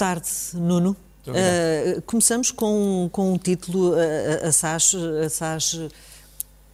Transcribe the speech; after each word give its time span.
tarde, 0.00 0.30
Nuno. 0.54 0.96
Uh, 1.26 2.00
começamos 2.06 2.50
com, 2.50 3.10
com 3.12 3.34
um 3.34 3.36
título, 3.36 3.90
uh, 3.90 4.46
assaz, 4.48 4.94
assaz 5.26 5.78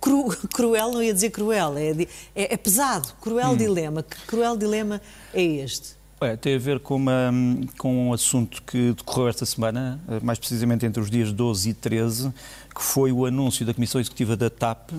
cru, 0.00 0.28
cruel, 0.54 0.92
não 0.92 1.02
ia 1.02 1.12
dizer 1.12 1.30
cruel, 1.30 1.76
é, 1.76 1.90
é, 2.36 2.54
é 2.54 2.56
pesado, 2.56 3.08
cruel 3.20 3.50
hum. 3.50 3.56
dilema. 3.56 4.04
Que 4.04 4.16
cruel 4.28 4.56
dilema 4.56 5.02
é 5.34 5.42
este? 5.42 5.96
É, 6.20 6.36
tem 6.36 6.54
a 6.54 6.58
ver 6.58 6.78
com, 6.78 6.94
uma, 6.94 7.32
com 7.76 8.10
um 8.10 8.12
assunto 8.12 8.62
que 8.62 8.92
decorreu 8.92 9.28
esta 9.28 9.44
semana, 9.44 10.00
mais 10.22 10.38
precisamente 10.38 10.86
entre 10.86 11.02
os 11.02 11.10
dias 11.10 11.32
12 11.32 11.70
e 11.70 11.74
13, 11.74 12.32
que 12.72 12.82
foi 12.82 13.10
o 13.10 13.26
anúncio 13.26 13.66
da 13.66 13.74
Comissão 13.74 14.00
Executiva 14.00 14.36
da 14.36 14.48
TAP 14.48 14.92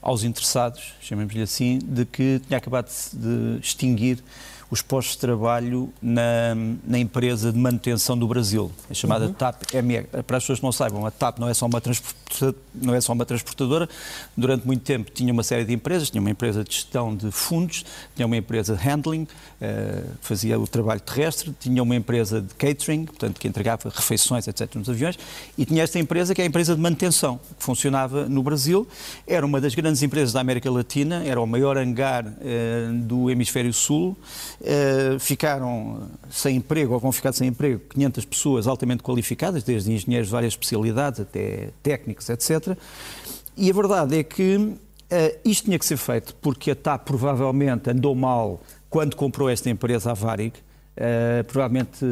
aos 0.00 0.24
interessados, 0.24 0.94
chamemos-lhe 1.00 1.42
assim, 1.42 1.78
de 1.84 2.06
que 2.06 2.40
tinha 2.46 2.56
acabado 2.56 2.90
de 3.12 3.60
extinguir 3.60 4.24
os 4.70 4.82
postos 4.82 5.14
de 5.14 5.20
trabalho 5.20 5.92
na, 6.02 6.54
na 6.86 6.98
empresa 6.98 7.52
de 7.52 7.58
manutenção 7.58 8.18
do 8.18 8.26
Brasil, 8.26 8.70
a 8.90 8.94
chamada 8.94 9.26
uhum. 9.26 9.32
TAP-ME. 9.32 10.02
Para 10.26 10.36
as 10.36 10.42
pessoas 10.42 10.58
que 10.58 10.64
não 10.64 10.72
saibam, 10.72 11.06
a 11.06 11.10
TAP 11.10 11.38
não 11.38 11.48
é, 11.48 11.54
só 11.54 11.66
uma 11.66 11.80
não 12.74 12.94
é 12.94 13.00
só 13.00 13.12
uma 13.12 13.24
transportadora, 13.24 13.88
durante 14.36 14.66
muito 14.66 14.82
tempo 14.82 15.10
tinha 15.10 15.32
uma 15.32 15.42
série 15.42 15.64
de 15.64 15.72
empresas, 15.72 16.10
tinha 16.10 16.20
uma 16.20 16.30
empresa 16.30 16.64
de 16.64 16.74
gestão 16.74 17.14
de 17.14 17.30
fundos, 17.30 17.84
tinha 18.14 18.26
uma 18.26 18.36
empresa 18.36 18.74
de 18.74 18.82
handling, 18.82 19.22
uh, 19.22 20.10
fazia 20.20 20.58
o 20.58 20.66
trabalho 20.66 21.00
terrestre, 21.00 21.54
tinha 21.58 21.82
uma 21.82 21.94
empresa 21.94 22.40
de 22.40 22.52
catering, 22.54 23.04
portanto, 23.06 23.38
que 23.38 23.46
entregava 23.46 23.88
refeições, 23.88 24.48
etc., 24.48 24.74
nos 24.74 24.88
aviões, 24.88 25.18
e 25.56 25.64
tinha 25.64 25.82
esta 25.82 25.98
empresa 25.98 26.34
que 26.34 26.40
é 26.40 26.44
a 26.44 26.46
empresa 26.46 26.74
de 26.74 26.80
manutenção, 26.80 27.38
que 27.56 27.64
funcionava 27.64 28.28
no 28.28 28.42
Brasil, 28.42 28.86
era 29.26 29.46
uma 29.46 29.60
das 29.60 29.74
grandes 29.74 30.02
empresas 30.02 30.32
da 30.32 30.40
América 30.40 30.70
Latina, 30.70 31.22
era 31.24 31.40
o 31.40 31.46
maior 31.46 31.78
hangar 31.78 32.26
uh, 32.26 32.32
do 33.02 33.30
hemisfério 33.30 33.72
sul, 33.72 34.16
ficaram 35.20 36.08
sem 36.30 36.56
emprego, 36.56 36.94
ou 36.94 37.00
vão 37.00 37.12
ficar 37.12 37.32
sem 37.32 37.48
emprego, 37.48 37.80
500 37.90 38.24
pessoas 38.24 38.66
altamente 38.66 39.02
qualificadas, 39.02 39.62
desde 39.62 39.92
engenheiros 39.92 40.28
de 40.28 40.32
várias 40.32 40.52
especialidades 40.52 41.20
até 41.20 41.70
técnicos, 41.82 42.28
etc. 42.28 42.76
E 43.56 43.70
a 43.70 43.72
verdade 43.72 44.18
é 44.18 44.22
que 44.22 44.56
uh, 44.56 44.78
isto 45.44 45.64
tinha 45.64 45.78
que 45.78 45.86
ser 45.86 45.96
feito 45.96 46.34
porque 46.36 46.70
a 46.70 46.76
TAP 46.76 47.06
provavelmente 47.06 47.90
andou 47.90 48.14
mal 48.14 48.60
quando 48.90 49.16
comprou 49.16 49.48
esta 49.48 49.70
empresa, 49.70 50.10
a 50.10 50.14
Varig, 50.14 50.54
Uh, 50.96 51.44
provavelmente, 51.44 52.06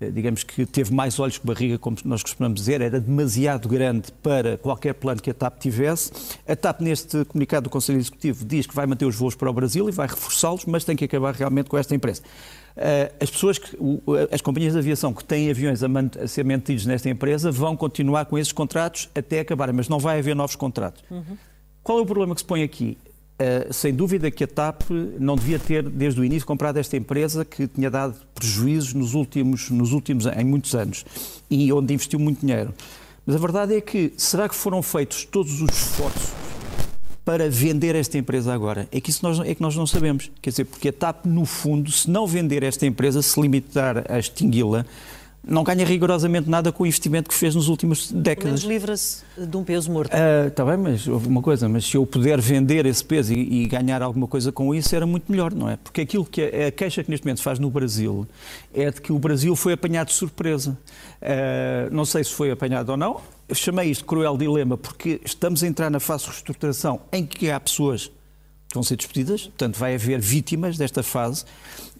digamos 0.00 0.42
que 0.42 0.64
teve 0.64 0.94
mais 0.94 1.18
olhos 1.18 1.36
que 1.36 1.46
barriga, 1.46 1.78
como 1.78 1.96
nós 2.04 2.22
costumamos 2.22 2.60
dizer, 2.60 2.80
era 2.80 2.98
demasiado 2.98 3.68
grande 3.68 4.10
para 4.22 4.56
qualquer 4.56 4.94
plano 4.94 5.20
que 5.20 5.30
a 5.30 5.34
TAP 5.34 5.58
tivesse. 5.58 6.10
A 6.48 6.56
TAP, 6.56 6.80
neste 6.80 7.24
comunicado 7.26 7.64
do 7.64 7.70
Conselho 7.70 7.98
Executivo, 7.98 8.44
diz 8.44 8.66
que 8.66 8.74
vai 8.74 8.86
manter 8.86 9.04
os 9.04 9.16
voos 9.16 9.34
para 9.34 9.50
o 9.50 9.52
Brasil 9.52 9.88
e 9.88 9.92
vai 9.92 10.06
reforçá-los, 10.06 10.64
mas 10.64 10.84
tem 10.84 10.96
que 10.96 11.04
acabar 11.04 11.34
realmente 11.34 11.68
com 11.68 11.76
esta 11.76 11.94
empresa. 11.94 12.22
Uh, 12.76 13.12
as 13.20 13.30
pessoas, 13.30 13.58
que, 13.58 13.76
as 14.32 14.40
companhias 14.40 14.72
de 14.72 14.78
aviação 14.78 15.12
que 15.12 15.24
têm 15.24 15.50
aviões 15.50 15.82
a, 15.82 15.88
a, 16.22 16.28
ser 16.28 16.44
mantidos 16.44 16.86
nesta 16.86 17.10
empresa 17.10 17.50
vão 17.50 17.76
continuar 17.76 18.24
com 18.24 18.38
esses 18.38 18.52
contratos 18.52 19.10
até 19.14 19.40
acabarem, 19.40 19.74
mas 19.74 19.88
não 19.88 19.98
vai 19.98 20.18
haver 20.18 20.34
novos 20.34 20.56
contratos. 20.56 21.02
Uhum. 21.10 21.36
Qual 21.82 21.98
é 21.98 22.02
o 22.02 22.06
problema 22.06 22.34
que 22.34 22.40
se 22.40 22.46
põe 22.46 22.62
aqui? 22.62 22.96
Uh, 23.40 23.72
sem 23.72 23.94
dúvida 23.94 24.30
que 24.30 24.44
a 24.44 24.46
TAP 24.46 24.82
não 25.18 25.34
devia 25.34 25.58
ter, 25.58 25.82
desde 25.82 26.20
o 26.20 26.24
início, 26.24 26.46
comprado 26.46 26.76
esta 26.76 26.94
empresa 26.94 27.42
que 27.42 27.66
tinha 27.66 27.90
dado 27.90 28.14
prejuízos 28.34 28.92
nos 28.92 29.14
últimos, 29.14 29.70
nos 29.70 29.92
últimos 29.92 30.26
em 30.26 30.44
muitos 30.44 30.74
anos 30.74 31.06
e 31.50 31.72
onde 31.72 31.94
investiu 31.94 32.18
muito 32.18 32.44
dinheiro. 32.44 32.74
Mas 33.24 33.36
a 33.36 33.38
verdade 33.38 33.74
é 33.74 33.80
que, 33.80 34.12
será 34.14 34.46
que 34.46 34.54
foram 34.54 34.82
feitos 34.82 35.24
todos 35.24 35.62
os 35.62 35.70
esforços 35.70 36.32
para 37.24 37.48
vender 37.48 37.94
esta 37.94 38.18
empresa 38.18 38.52
agora? 38.52 38.86
É 38.92 39.00
que 39.00 39.08
isso 39.08 39.20
nós, 39.22 39.40
é 39.40 39.54
que 39.54 39.62
nós 39.62 39.74
não 39.74 39.86
sabemos. 39.86 40.30
Quer 40.42 40.50
dizer, 40.50 40.64
porque 40.66 40.88
a 40.88 40.92
TAP, 40.92 41.24
no 41.24 41.46
fundo, 41.46 41.90
se 41.90 42.10
não 42.10 42.26
vender 42.26 42.62
esta 42.62 42.84
empresa, 42.84 43.22
se 43.22 43.40
limitar 43.40 44.04
a 44.06 44.18
extingui-la, 44.18 44.84
não 45.42 45.64
ganha 45.64 45.84
rigorosamente 45.84 46.48
nada 46.48 46.70
com 46.70 46.82
o 46.82 46.86
investimento 46.86 47.28
que 47.28 47.34
fez 47.34 47.54
nas 47.54 47.66
últimas 47.66 48.12
décadas. 48.12 48.62
Mas 48.62 48.70
livra-se 48.70 49.22
de 49.36 49.56
um 49.56 49.64
peso 49.64 49.90
morto. 49.90 50.12
Está 50.12 50.62
ah, 50.62 50.66
uh, 50.66 50.68
bem, 50.68 50.76
mas 50.76 51.08
houve 51.08 51.28
uma 51.28 51.40
coisa, 51.40 51.68
mas 51.68 51.86
se 51.86 51.96
eu 51.96 52.06
puder 52.06 52.40
vender 52.40 52.84
esse 52.86 53.04
peso 53.04 53.32
e, 53.32 53.62
e, 53.62 53.66
ganhar 53.66 54.02
alguma 54.02 54.26
coisa 54.26 54.52
com 54.52 54.74
isso, 54.74 54.94
era 54.94 55.06
muito 55.06 55.30
melhor, 55.30 55.54
não 55.54 55.68
é? 55.68 55.76
Porque 55.76 56.02
aquilo 56.02 56.24
que 56.24 56.42
a, 56.42 56.68
a 56.68 56.70
queixa 56.70 57.02
que 57.02 57.10
neste 57.10 57.24
momento 57.24 57.38
se 57.38 57.44
faz 57.44 57.58
no 57.58 57.70
Brasil 57.70 58.26
é 58.74 58.90
de 58.90 59.00
que 59.00 59.12
o 59.12 59.18
Brasil 59.18 59.56
foi 59.56 59.72
apanhado 59.72 60.08
de 60.08 60.14
surpresa. 60.14 60.76
Uh, 61.22 61.94
não 61.94 62.04
sei 62.04 62.22
se 62.22 62.32
foi 62.32 62.50
apanhado 62.50 62.90
ou 62.90 62.96
não. 62.96 63.20
Eu 63.48 63.54
chamei 63.54 63.90
isto 63.90 64.02
de 64.02 64.06
cruel 64.06 64.36
dilema 64.36 64.76
porque 64.76 65.20
estamos 65.24 65.64
a 65.64 65.66
entrar 65.66 65.90
na 65.90 65.98
fase 65.98 66.24
de 66.24 66.30
reestruturação 66.30 67.00
em 67.12 67.26
que 67.26 67.50
há 67.50 67.58
pessoas 67.58 68.10
vão 68.72 68.82
ser 68.82 68.96
despedidas, 68.96 69.42
portanto 69.42 69.76
vai 69.76 69.94
haver 69.94 70.20
vítimas 70.20 70.76
desta 70.76 71.02
fase 71.02 71.44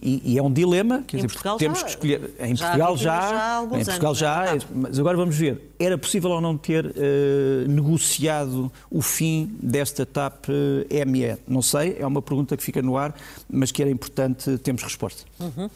e, 0.03 0.32
e 0.32 0.38
é 0.38 0.42
um 0.42 0.50
dilema, 0.50 1.04
quer 1.06 1.19
em 1.19 1.20
dizer, 1.20 1.28
Portugal 1.28 1.58
temos 1.58 1.81
já, 1.81 1.84
que 1.84 1.91
escolher. 1.91 2.31
Em 2.38 2.56
já 2.56 2.66
Portugal 2.66 2.97
já, 2.97 3.28
já 3.31 3.64
em 3.64 3.84
Portugal 3.84 4.14
já, 4.14 4.47
é? 4.47 4.58
mas 4.75 4.98
agora 4.98 5.16
vamos 5.16 5.36
ver. 5.36 5.72
Era 5.78 5.98
possível 5.98 6.30
ou 6.30 6.41
não 6.41 6.56
ter 6.56 6.86
uh, 6.86 7.69
negociado 7.69 8.72
o 8.91 9.03
fim 9.03 9.54
desta 9.62 10.06
TAP 10.06 10.47
uh, 10.48 11.06
ME? 11.06 11.36
Não 11.47 11.60
sei, 11.60 11.97
é 11.98 12.06
uma 12.06 12.22
pergunta 12.22 12.56
que 12.56 12.62
fica 12.62 12.80
no 12.80 12.97
ar, 12.97 13.14
mas 13.48 13.70
que 13.70 13.82
era 13.82 13.91
importante 13.91 14.56
termos 14.59 14.82
resposta. 14.82 15.25
Uhum. 15.38 15.69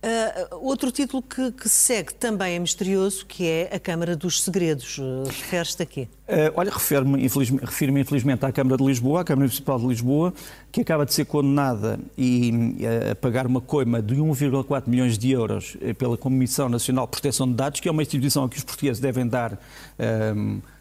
Uh, 0.00 0.64
outro 0.64 0.92
título 0.92 1.20
que, 1.20 1.50
que, 1.50 1.68
segue 1.68 2.14
também 2.14 2.54
é 2.54 2.58
misterioso, 2.60 3.26
que 3.26 3.44
é 3.44 3.70
a 3.74 3.80
Câmara 3.80 4.14
dos 4.14 4.44
Segredos. 4.44 4.96
Uh, 4.98 5.24
Refere-te 5.26 5.82
a 5.82 5.86
quê? 5.86 6.08
Uh, 6.28 6.52
olha, 6.54 6.70
refiro-me 6.70 7.24
infelizmente, 7.24 7.64
refiro 7.64 7.98
infelizmente 7.98 8.46
à 8.46 8.52
Câmara 8.52 8.76
de 8.76 8.84
Lisboa, 8.84 9.22
à 9.22 9.24
Câmara 9.24 9.46
Municipal 9.46 9.76
de 9.76 9.86
Lisboa, 9.88 10.32
que 10.70 10.82
acaba 10.82 11.04
de 11.04 11.12
ser 11.12 11.24
condenada 11.24 11.98
e, 12.16 12.78
a 13.10 13.16
pagar 13.16 13.44
uma 13.44 13.60
coima 13.60 14.00
de 14.00 14.14
1,4 14.14 14.84
milhões 14.86 15.18
de 15.18 15.32
euros 15.32 15.76
pela 15.98 16.16
Comissão 16.16 16.68
Nacional 16.68 17.06
de 17.06 17.10
Proteção 17.10 17.48
de 17.48 17.54
Dados, 17.54 17.80
que 17.80 17.88
é 17.88 17.90
uma 17.90 18.02
instituição 18.02 18.44
a 18.44 18.48
que 18.48 18.56
os 18.56 18.62
portugueses 18.62 19.00
devem 19.00 19.26
dar 19.26 19.58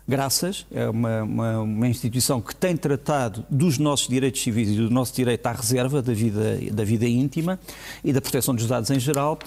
graças, 0.07 0.65
é 0.71 0.89
uma, 0.89 1.23
uma, 1.23 1.59
uma, 1.59 1.87
instituição 1.87 2.39
que 2.39 2.55
tem 2.55 2.77
tratado 2.77 3.45
dos 3.49 3.77
nossos 3.77 4.07
direitos 4.07 4.41
civis 4.41 4.69
e 4.69 4.75
do 4.75 4.89
nosso 4.89 5.13
direito 5.13 5.45
à 5.45 5.51
reserva 5.51 6.01
da 6.01 6.13
vida, 6.13 6.57
da 6.71 6.83
vida 6.83 7.05
íntima 7.05 7.59
e 8.03 8.13
da 8.13 8.21
proteção 8.21 8.55
dos 8.55 8.65
dados 8.67 8.89
em 8.89 8.99
geral. 8.99 9.37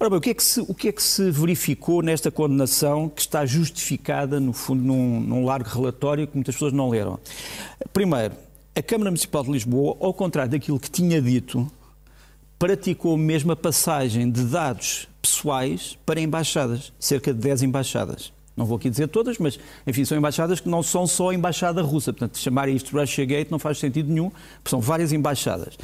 Ora 0.00 0.08
bem, 0.08 0.18
o 0.18 0.20
que, 0.22 0.30
é 0.30 0.34
que 0.34 0.42
se, 0.42 0.60
o 0.60 0.74
que 0.74 0.88
é 0.88 0.92
que 0.92 1.02
se 1.02 1.30
verificou 1.30 2.00
nesta 2.02 2.30
condenação 2.30 3.08
que 3.08 3.20
está 3.20 3.44
justificada, 3.44 4.40
no 4.40 4.52
fundo, 4.52 4.82
num, 4.82 5.20
num 5.20 5.44
largo 5.44 5.68
relatório 5.68 6.26
que 6.26 6.34
muitas 6.34 6.54
pessoas 6.54 6.72
não 6.72 6.88
leram? 6.88 7.18
Primeiro, 7.92 8.34
a 8.74 8.82
Câmara 8.82 9.10
Municipal 9.10 9.42
de 9.42 9.50
Lisboa, 9.50 9.96
ao 10.00 10.14
contrário 10.14 10.52
daquilo 10.52 10.80
que 10.80 10.90
tinha 10.90 11.20
dito, 11.20 11.70
praticou 12.58 13.16
mesmo 13.16 13.52
a 13.52 13.56
passagem 13.56 14.30
de 14.30 14.44
dados 14.44 15.06
pessoais 15.20 15.98
para 16.06 16.20
embaixadas, 16.20 16.92
cerca 16.98 17.34
de 17.34 17.40
10 17.40 17.64
embaixadas. 17.64 18.32
Não 18.58 18.66
vou 18.66 18.76
aqui 18.76 18.90
dizer 18.90 19.06
todas, 19.06 19.38
mas, 19.38 19.58
enfim, 19.86 20.04
são 20.04 20.18
embaixadas 20.18 20.58
que 20.58 20.68
não 20.68 20.82
são 20.82 21.06
só 21.06 21.30
a 21.30 21.34
embaixada 21.34 21.80
russa. 21.80 22.12
Portanto, 22.12 22.36
chamar 22.36 22.68
isto 22.68 22.98
Russia 22.98 23.24
Gate 23.24 23.50
não 23.52 23.58
faz 23.58 23.78
sentido 23.78 24.08
nenhum, 24.08 24.30
porque 24.30 24.70
são 24.70 24.80
várias 24.80 25.12
embaixadas. 25.12 25.78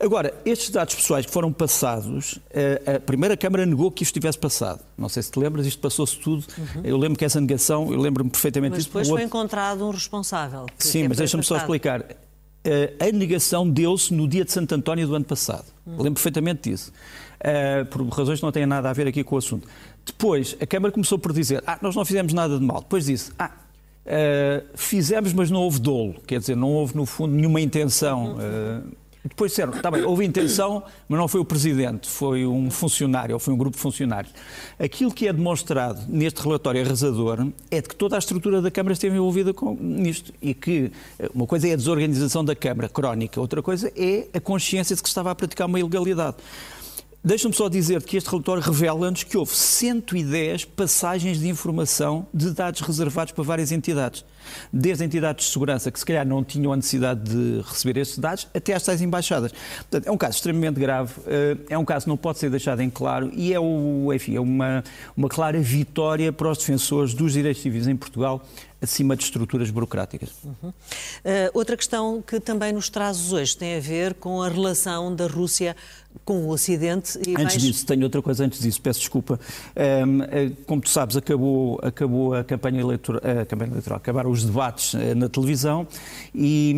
Agora, 0.00 0.34
estes 0.44 0.70
dados 0.70 0.94
pessoais 0.94 1.24
que 1.24 1.30
foram 1.30 1.52
passados, 1.52 2.38
eh, 2.50 2.96
a 2.96 3.00
primeira 3.00 3.36
Câmara 3.36 3.64
negou 3.64 3.92
que 3.92 4.02
isto 4.02 4.14
tivesse 4.14 4.38
passado. 4.38 4.80
Não 4.98 5.08
sei 5.08 5.22
se 5.22 5.30
te 5.30 5.38
lembras, 5.38 5.66
isto 5.66 5.78
passou-se 5.78 6.16
tudo. 6.16 6.44
Uhum. 6.58 6.80
Eu 6.82 6.96
lembro 6.96 7.18
que 7.18 7.24
essa 7.24 7.40
negação, 7.40 7.92
eu 7.92 8.00
lembro-me 8.00 8.30
perfeitamente 8.30 8.76
disso. 8.76 8.90
Mas 8.92 9.06
depois 9.06 9.20
foi 9.20 9.26
encontrado 9.26 9.86
um 9.86 9.90
responsável. 9.90 10.66
Sim, 10.78 11.06
mas 11.06 11.18
deixa-me 11.18 11.44
só 11.44 11.58
explicar. 11.58 12.04
Eh, 12.64 12.94
a 12.98 13.12
negação 13.12 13.68
deu-se 13.68 14.12
no 14.12 14.26
dia 14.26 14.44
de 14.44 14.50
Santo 14.50 14.74
António 14.74 15.06
do 15.06 15.14
ano 15.14 15.24
passado. 15.24 15.66
Uhum. 15.86 15.96
Lembro 15.96 16.14
perfeitamente 16.14 16.70
disso. 16.70 16.92
Uh, 17.40 17.86
por 17.86 18.06
razões 18.08 18.38
que 18.38 18.44
não 18.44 18.52
têm 18.52 18.66
nada 18.66 18.90
a 18.90 18.92
ver 18.92 19.06
aqui 19.06 19.24
com 19.24 19.34
o 19.34 19.38
assunto. 19.38 19.66
Depois, 20.04 20.56
a 20.60 20.66
Câmara 20.66 20.92
começou 20.92 21.18
por 21.18 21.32
dizer: 21.32 21.62
ah, 21.66 21.78
nós 21.80 21.94
não 21.94 22.04
fizemos 22.04 22.32
nada 22.32 22.58
de 22.58 22.64
mal. 22.64 22.80
Depois 22.80 23.06
disse: 23.06 23.32
ah, 23.38 23.50
uh, 24.06 24.66
fizemos, 24.74 25.32
mas 25.32 25.50
não 25.50 25.60
houve 25.60 25.80
dolo. 25.80 26.14
Quer 26.26 26.40
dizer, 26.40 26.56
não 26.56 26.68
houve, 26.68 26.96
no 26.96 27.06
fundo, 27.06 27.34
nenhuma 27.34 27.60
intenção. 27.60 28.36
Uh, 28.36 29.00
depois 29.22 29.52
disseram, 29.52 29.74
está 29.74 29.90
bem, 29.90 30.02
houve 30.02 30.24
intenção, 30.24 30.82
mas 31.06 31.18
não 31.18 31.28
foi 31.28 31.42
o 31.42 31.44
Presidente, 31.44 32.08
foi 32.08 32.46
um 32.46 32.70
funcionário, 32.70 33.34
ou 33.34 33.38
foi 33.38 33.52
um 33.52 33.56
grupo 33.56 33.76
de 33.76 33.82
funcionários. 33.82 34.32
Aquilo 34.78 35.12
que 35.12 35.28
é 35.28 35.32
demonstrado 35.32 36.00
neste 36.08 36.40
relatório 36.40 36.82
arrasador 36.82 37.46
é 37.70 37.82
de 37.82 37.88
que 37.88 37.94
toda 37.94 38.16
a 38.16 38.18
estrutura 38.18 38.62
da 38.62 38.70
Câmara 38.70 38.94
esteve 38.94 39.16
envolvida 39.16 39.52
com 39.52 39.74
nisto 39.74 40.32
e 40.40 40.54
que 40.54 40.90
uma 41.34 41.46
coisa 41.46 41.68
é 41.68 41.74
a 41.74 41.76
desorganização 41.76 42.42
da 42.42 42.56
Câmara, 42.56 42.88
crónica, 42.88 43.38
outra 43.38 43.62
coisa 43.62 43.92
é 43.94 44.26
a 44.32 44.40
consciência 44.40 44.96
de 44.96 45.02
que 45.02 45.08
estava 45.08 45.30
a 45.30 45.34
praticar 45.34 45.66
uma 45.66 45.78
ilegalidade. 45.78 46.38
Deixa-me 47.22 47.54
só 47.54 47.68
dizer 47.68 48.02
que 48.02 48.16
este 48.16 48.30
relatório 48.30 48.62
revela-nos 48.62 49.24
que 49.24 49.36
houve 49.36 49.54
110 49.54 50.64
passagens 50.64 51.38
de 51.38 51.48
informação 51.48 52.26
de 52.32 52.50
dados 52.50 52.80
reservados 52.80 53.34
para 53.34 53.44
várias 53.44 53.70
entidades. 53.72 54.24
Desde 54.72 55.04
entidades 55.04 55.44
de 55.44 55.52
segurança 55.52 55.90
que 55.90 55.98
se 55.98 56.06
calhar 56.06 56.26
não 56.26 56.42
tinham 56.42 56.72
a 56.72 56.76
necessidade 56.76 57.20
de 57.20 57.60
receber 57.60 58.00
estes 58.00 58.18
dados, 58.18 58.48
até 58.54 58.72
às 58.72 58.82
tais 58.82 59.02
embaixadas. 59.02 59.52
Portanto, 59.80 60.06
é 60.06 60.10
um 60.10 60.16
caso 60.16 60.36
extremamente 60.36 60.80
grave, 60.80 61.12
eh, 61.26 61.58
é 61.68 61.76
um 61.76 61.84
caso 61.84 62.06
que 62.06 62.08
não 62.08 62.16
pode 62.16 62.38
ser 62.38 62.48
deixado 62.48 62.80
em 62.80 62.88
claro 62.88 63.30
e 63.34 63.52
é, 63.52 63.60
o, 63.60 64.10
enfim, 64.14 64.36
é 64.36 64.40
uma, 64.40 64.82
uma 65.14 65.28
clara 65.28 65.60
vitória 65.60 66.32
para 66.32 66.50
os 66.50 66.56
defensores 66.56 67.12
dos 67.12 67.34
direitos 67.34 67.60
civis 67.60 67.86
em 67.86 67.96
Portugal 67.96 68.42
acima 68.80 69.14
de 69.16 69.24
estruturas 69.24 69.70
burocráticas. 69.70 70.30
Uhum. 70.44 70.70
Uh, 70.70 70.72
outra 71.52 71.76
questão 71.76 72.22
que 72.22 72.40
também 72.40 72.72
nos 72.72 72.88
traz 72.88 73.32
hoje 73.32 73.56
tem 73.56 73.76
a 73.76 73.80
ver 73.80 74.14
com 74.14 74.42
a 74.42 74.48
relação 74.48 75.14
da 75.14 75.26
Rússia 75.26 75.76
com 76.24 76.46
o 76.46 76.48
Ocidente. 76.48 77.18
E 77.18 77.32
antes 77.32 77.44
mais... 77.44 77.62
disso, 77.62 77.86
tenho 77.86 78.02
outra 78.02 78.20
coisa 78.20 78.44
antes 78.44 78.60
disso, 78.60 78.80
peço 78.80 79.00
desculpa. 79.00 79.38
Um, 79.76 80.22
eh, 80.22 80.50
como 80.66 80.80
tu 80.80 80.88
sabes, 80.88 81.16
acabou, 81.16 81.78
acabou 81.82 82.34
a, 82.34 82.42
campanha 82.42 82.80
eleitoral, 82.80 83.20
a 83.24 83.46
campanha 83.46 83.70
eleitoral, 83.70 83.96
acabaram 83.98 84.30
os 84.30 84.44
debates 84.44 84.94
uh, 84.94 85.14
na 85.14 85.28
televisão 85.28 85.86
e 86.34 86.74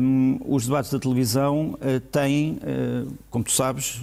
um, 0.00 0.38
os 0.44 0.66
debates 0.66 0.90
da 0.90 0.98
televisão 0.98 1.78
têm, 2.10 2.58
como 3.30 3.44
tu 3.44 3.52
sabes, 3.52 4.02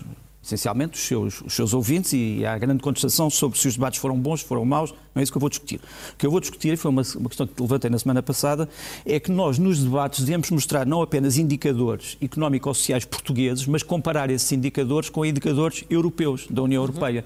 essencialmente 0.50 0.98
os 0.98 1.06
seus, 1.06 1.42
os 1.42 1.54
seus 1.54 1.74
ouvintes 1.74 2.13
e 2.13 2.46
há 2.46 2.57
grande 2.57 2.81
contestação 2.81 3.30
sobre 3.30 3.57
se 3.57 3.68
os 3.68 3.75
debates 3.75 4.00
foram 4.00 4.19
bons, 4.19 4.42
foram 4.42 4.66
maus, 4.66 4.92
não 5.13 5.19
é 5.19 5.24
isso 5.24 5.31
que 5.31 5.38
eu 5.38 5.42
vou 5.42 5.50
discutir. 5.50 5.80
O 6.13 6.18
que 6.18 6.25
eu 6.25 6.31
vou 6.31 6.40
discutir, 6.40 6.74
e 6.74 6.78
foi 6.78 6.90
uma, 6.90 7.04
uma 7.16 7.30
questão 7.30 7.48
que 7.48 7.62
levantei 7.62 7.90
na 7.90 8.00
semana 8.00 8.22
passada, 8.22 8.68
é 9.06 9.19
que 9.19 9.31
nós 9.31 9.57
nos 9.57 9.84
debates 9.84 10.22
devemos 10.22 10.50
mostrar 10.51 10.86
não 10.86 11.01
apenas 11.01 11.38
indicadores 11.38 12.18
económico-sociais 12.22 13.06
portugueses, 13.06 13.66
mas 13.68 13.84
comparar 13.84 14.30
esses 14.30 14.51
indicadores 14.51 15.10
com 15.10 15.25
indicadores 15.25 15.84
europeus, 15.90 16.48
da 16.50 16.62
União 16.63 16.81
uhum. 16.81 16.90
Europeia. 16.90 17.25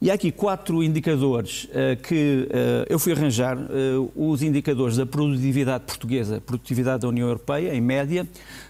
E 0.00 0.10
há 0.10 0.14
aqui 0.14 0.30
quatro 0.30 0.82
indicadores 0.82 1.64
uh, 1.64 2.00
que 2.02 2.46
uh, 2.50 2.86
eu 2.88 2.98
fui 2.98 3.12
arranjar, 3.12 3.56
uh, 3.56 4.12
os 4.14 4.42
indicadores 4.42 4.96
da 4.96 5.06
produtividade 5.06 5.84
portuguesa, 5.84 6.40
produtividade 6.40 7.02
da 7.02 7.08
União 7.08 7.26
Europeia, 7.26 7.74
em 7.74 7.80
média, 7.80 8.28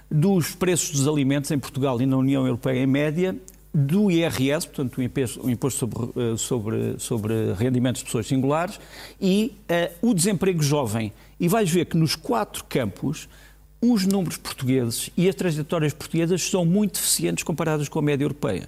dos 0.09 0.55
preços 0.55 0.93
dos 0.93 1.09
alimentos 1.09 1.51
em 1.51 1.59
Portugal 1.59 2.01
e 2.01 2.07
na 2.07 2.17
União 2.17 2.47
Europeia, 2.47 2.81
em 2.81 2.87
média, 2.87 3.37
do 3.79 4.11
IRS, 4.11 4.67
portanto, 4.67 4.97
o 4.97 5.51
imposto, 5.51 5.79
sobre, 5.79 6.07
eh, 6.17 6.37
sobre, 6.39 6.99
sobre, 6.99 7.53
rendimentos 7.53 7.99
de 7.99 8.07
pessoas 8.07 8.27
singulares, 8.27 8.81
e 9.21 9.55
uh, 10.03 10.09
o 10.09 10.15
desemprego 10.15 10.63
jovem. 10.63 11.13
E 11.39 11.47
vais 11.47 11.71
ver 11.71 11.85
que 11.85 11.95
nos 11.95 12.17
quatro 12.17 12.65
campos 12.65 13.29
os 13.79 14.07
números 14.07 14.39
portugueses 14.39 15.11
e 15.15 15.29
as 15.29 15.35
trajetórias 15.35 15.93
portuguesas 15.93 16.43
são 16.43 16.65
muito 16.65 16.95
deficientes 16.95 17.45
comparados 17.45 17.87
com 17.87 17.99
a 17.99 18.03
média 18.03 18.25
europeia. 18.25 18.67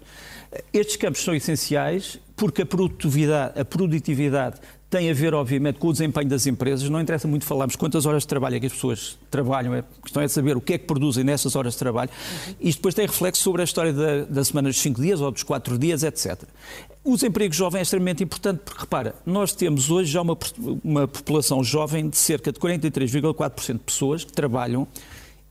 Estes 0.75 0.96
campos 0.96 1.22
são 1.22 1.34
essenciais 1.34 2.19
porque 2.37 2.61
a 2.61 2.66
produtividade, 2.66 3.58
a 3.58 3.64
produtividade 3.64 4.61
tem 4.90 5.11
a 5.11 5.14
ver, 5.14 5.35
obviamente, 5.35 5.79
com 5.79 5.88
o 5.88 5.93
desempenho 5.93 6.29
das 6.29 6.46
empresas. 6.46 6.88
Não 6.88 7.00
interessa 7.00 7.29
muito 7.29 7.44
falarmos 7.44 7.76
quantas 7.76 8.06
horas 8.06 8.23
de 8.23 8.29
trabalho 8.29 8.56
é 8.56 8.61
que 8.61 8.67
as 8.67 8.73
pessoas 8.73 9.19
trabalham, 9.31 9.75
a 9.75 9.82
questão 10.02 10.23
é 10.23 10.29
saber 10.29 10.56
o 10.56 10.61
que 10.61 10.75
é 10.75 10.79
que 10.79 10.87
produzem 10.87 11.23
nessas 11.23 11.55
horas 11.55 11.75
de 11.75 11.79
trabalho. 11.79 12.11
Uhum. 12.11 12.55
Isto 12.61 12.79
depois 12.79 12.94
tem 12.94 13.06
reflexo 13.06 13.43
sobre 13.43 13.61
a 13.61 13.64
história 13.64 13.93
da, 13.93 14.25
da 14.25 14.44
semana 14.44 14.69
dos 14.69 14.79
5 14.79 15.00
dias 15.00 15.20
ou 15.20 15.31
dos 15.31 15.43
4 15.43 15.79
dias, 15.79 16.02
etc. 16.02 16.43
O 17.05 17.14
desemprego 17.14 17.55
jovem 17.55 17.81
é 17.81 17.82
extremamente 17.82 18.25
importante 18.25 18.61
porque, 18.64 18.81
repara, 18.81 19.14
nós 19.26 19.52
temos 19.52 19.90
hoje 19.90 20.11
já 20.11 20.23
uma, 20.23 20.37
uma 20.82 21.06
população 21.06 21.62
jovem 21.62 22.08
de 22.08 22.17
cerca 22.17 22.50
de 22.50 22.58
43,4% 22.58 23.73
de 23.75 23.79
pessoas 23.81 24.25
que 24.25 24.32
trabalham 24.32 24.88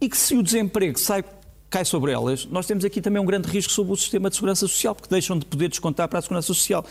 e 0.02 0.10
que 0.10 0.18
se 0.18 0.36
o 0.36 0.42
desemprego 0.42 0.98
sai 1.00 1.24
cai 1.70 1.84
sobre 1.84 2.12
elas, 2.12 2.46
nós 2.46 2.66
temos 2.66 2.86
aqui 2.86 3.02
também 3.02 3.22
um 3.22 3.26
grande 3.26 3.50
risco 3.50 3.72
sobre 3.72 3.92
o 3.92 3.96
sistema 3.96 4.30
de 4.30 4.36
segurança 4.36 4.62
social, 4.68 4.96
porque 4.96 5.10
deixam 5.10 5.38
de 5.38 5.46
poder 5.46 5.68
descontar 5.68 6.08
para 6.08 6.20
a 6.20 6.22
segurança 6.22 6.48
social. 6.48 6.86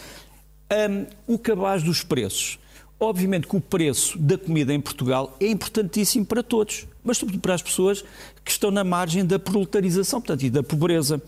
Um, 0.70 1.06
o 1.34 1.38
cabaz 1.38 1.82
dos 1.82 2.02
preços. 2.02 2.58
Obviamente 2.98 3.46
que 3.46 3.54
o 3.54 3.60
preço 3.60 4.18
da 4.18 4.38
comida 4.38 4.72
em 4.72 4.80
Portugal 4.80 5.36
é 5.38 5.48
importantíssimo 5.48 6.24
para 6.24 6.42
todos, 6.42 6.86
mas 7.04 7.18
sobretudo 7.18 7.42
para 7.42 7.52
as 7.52 7.60
pessoas 7.60 8.02
que 8.42 8.50
estão 8.50 8.70
na 8.70 8.82
margem 8.82 9.24
da 9.24 9.38
proletarização, 9.38 10.18
portanto, 10.18 10.44
e 10.44 10.50
da 10.50 10.62
pobreza. 10.62 11.22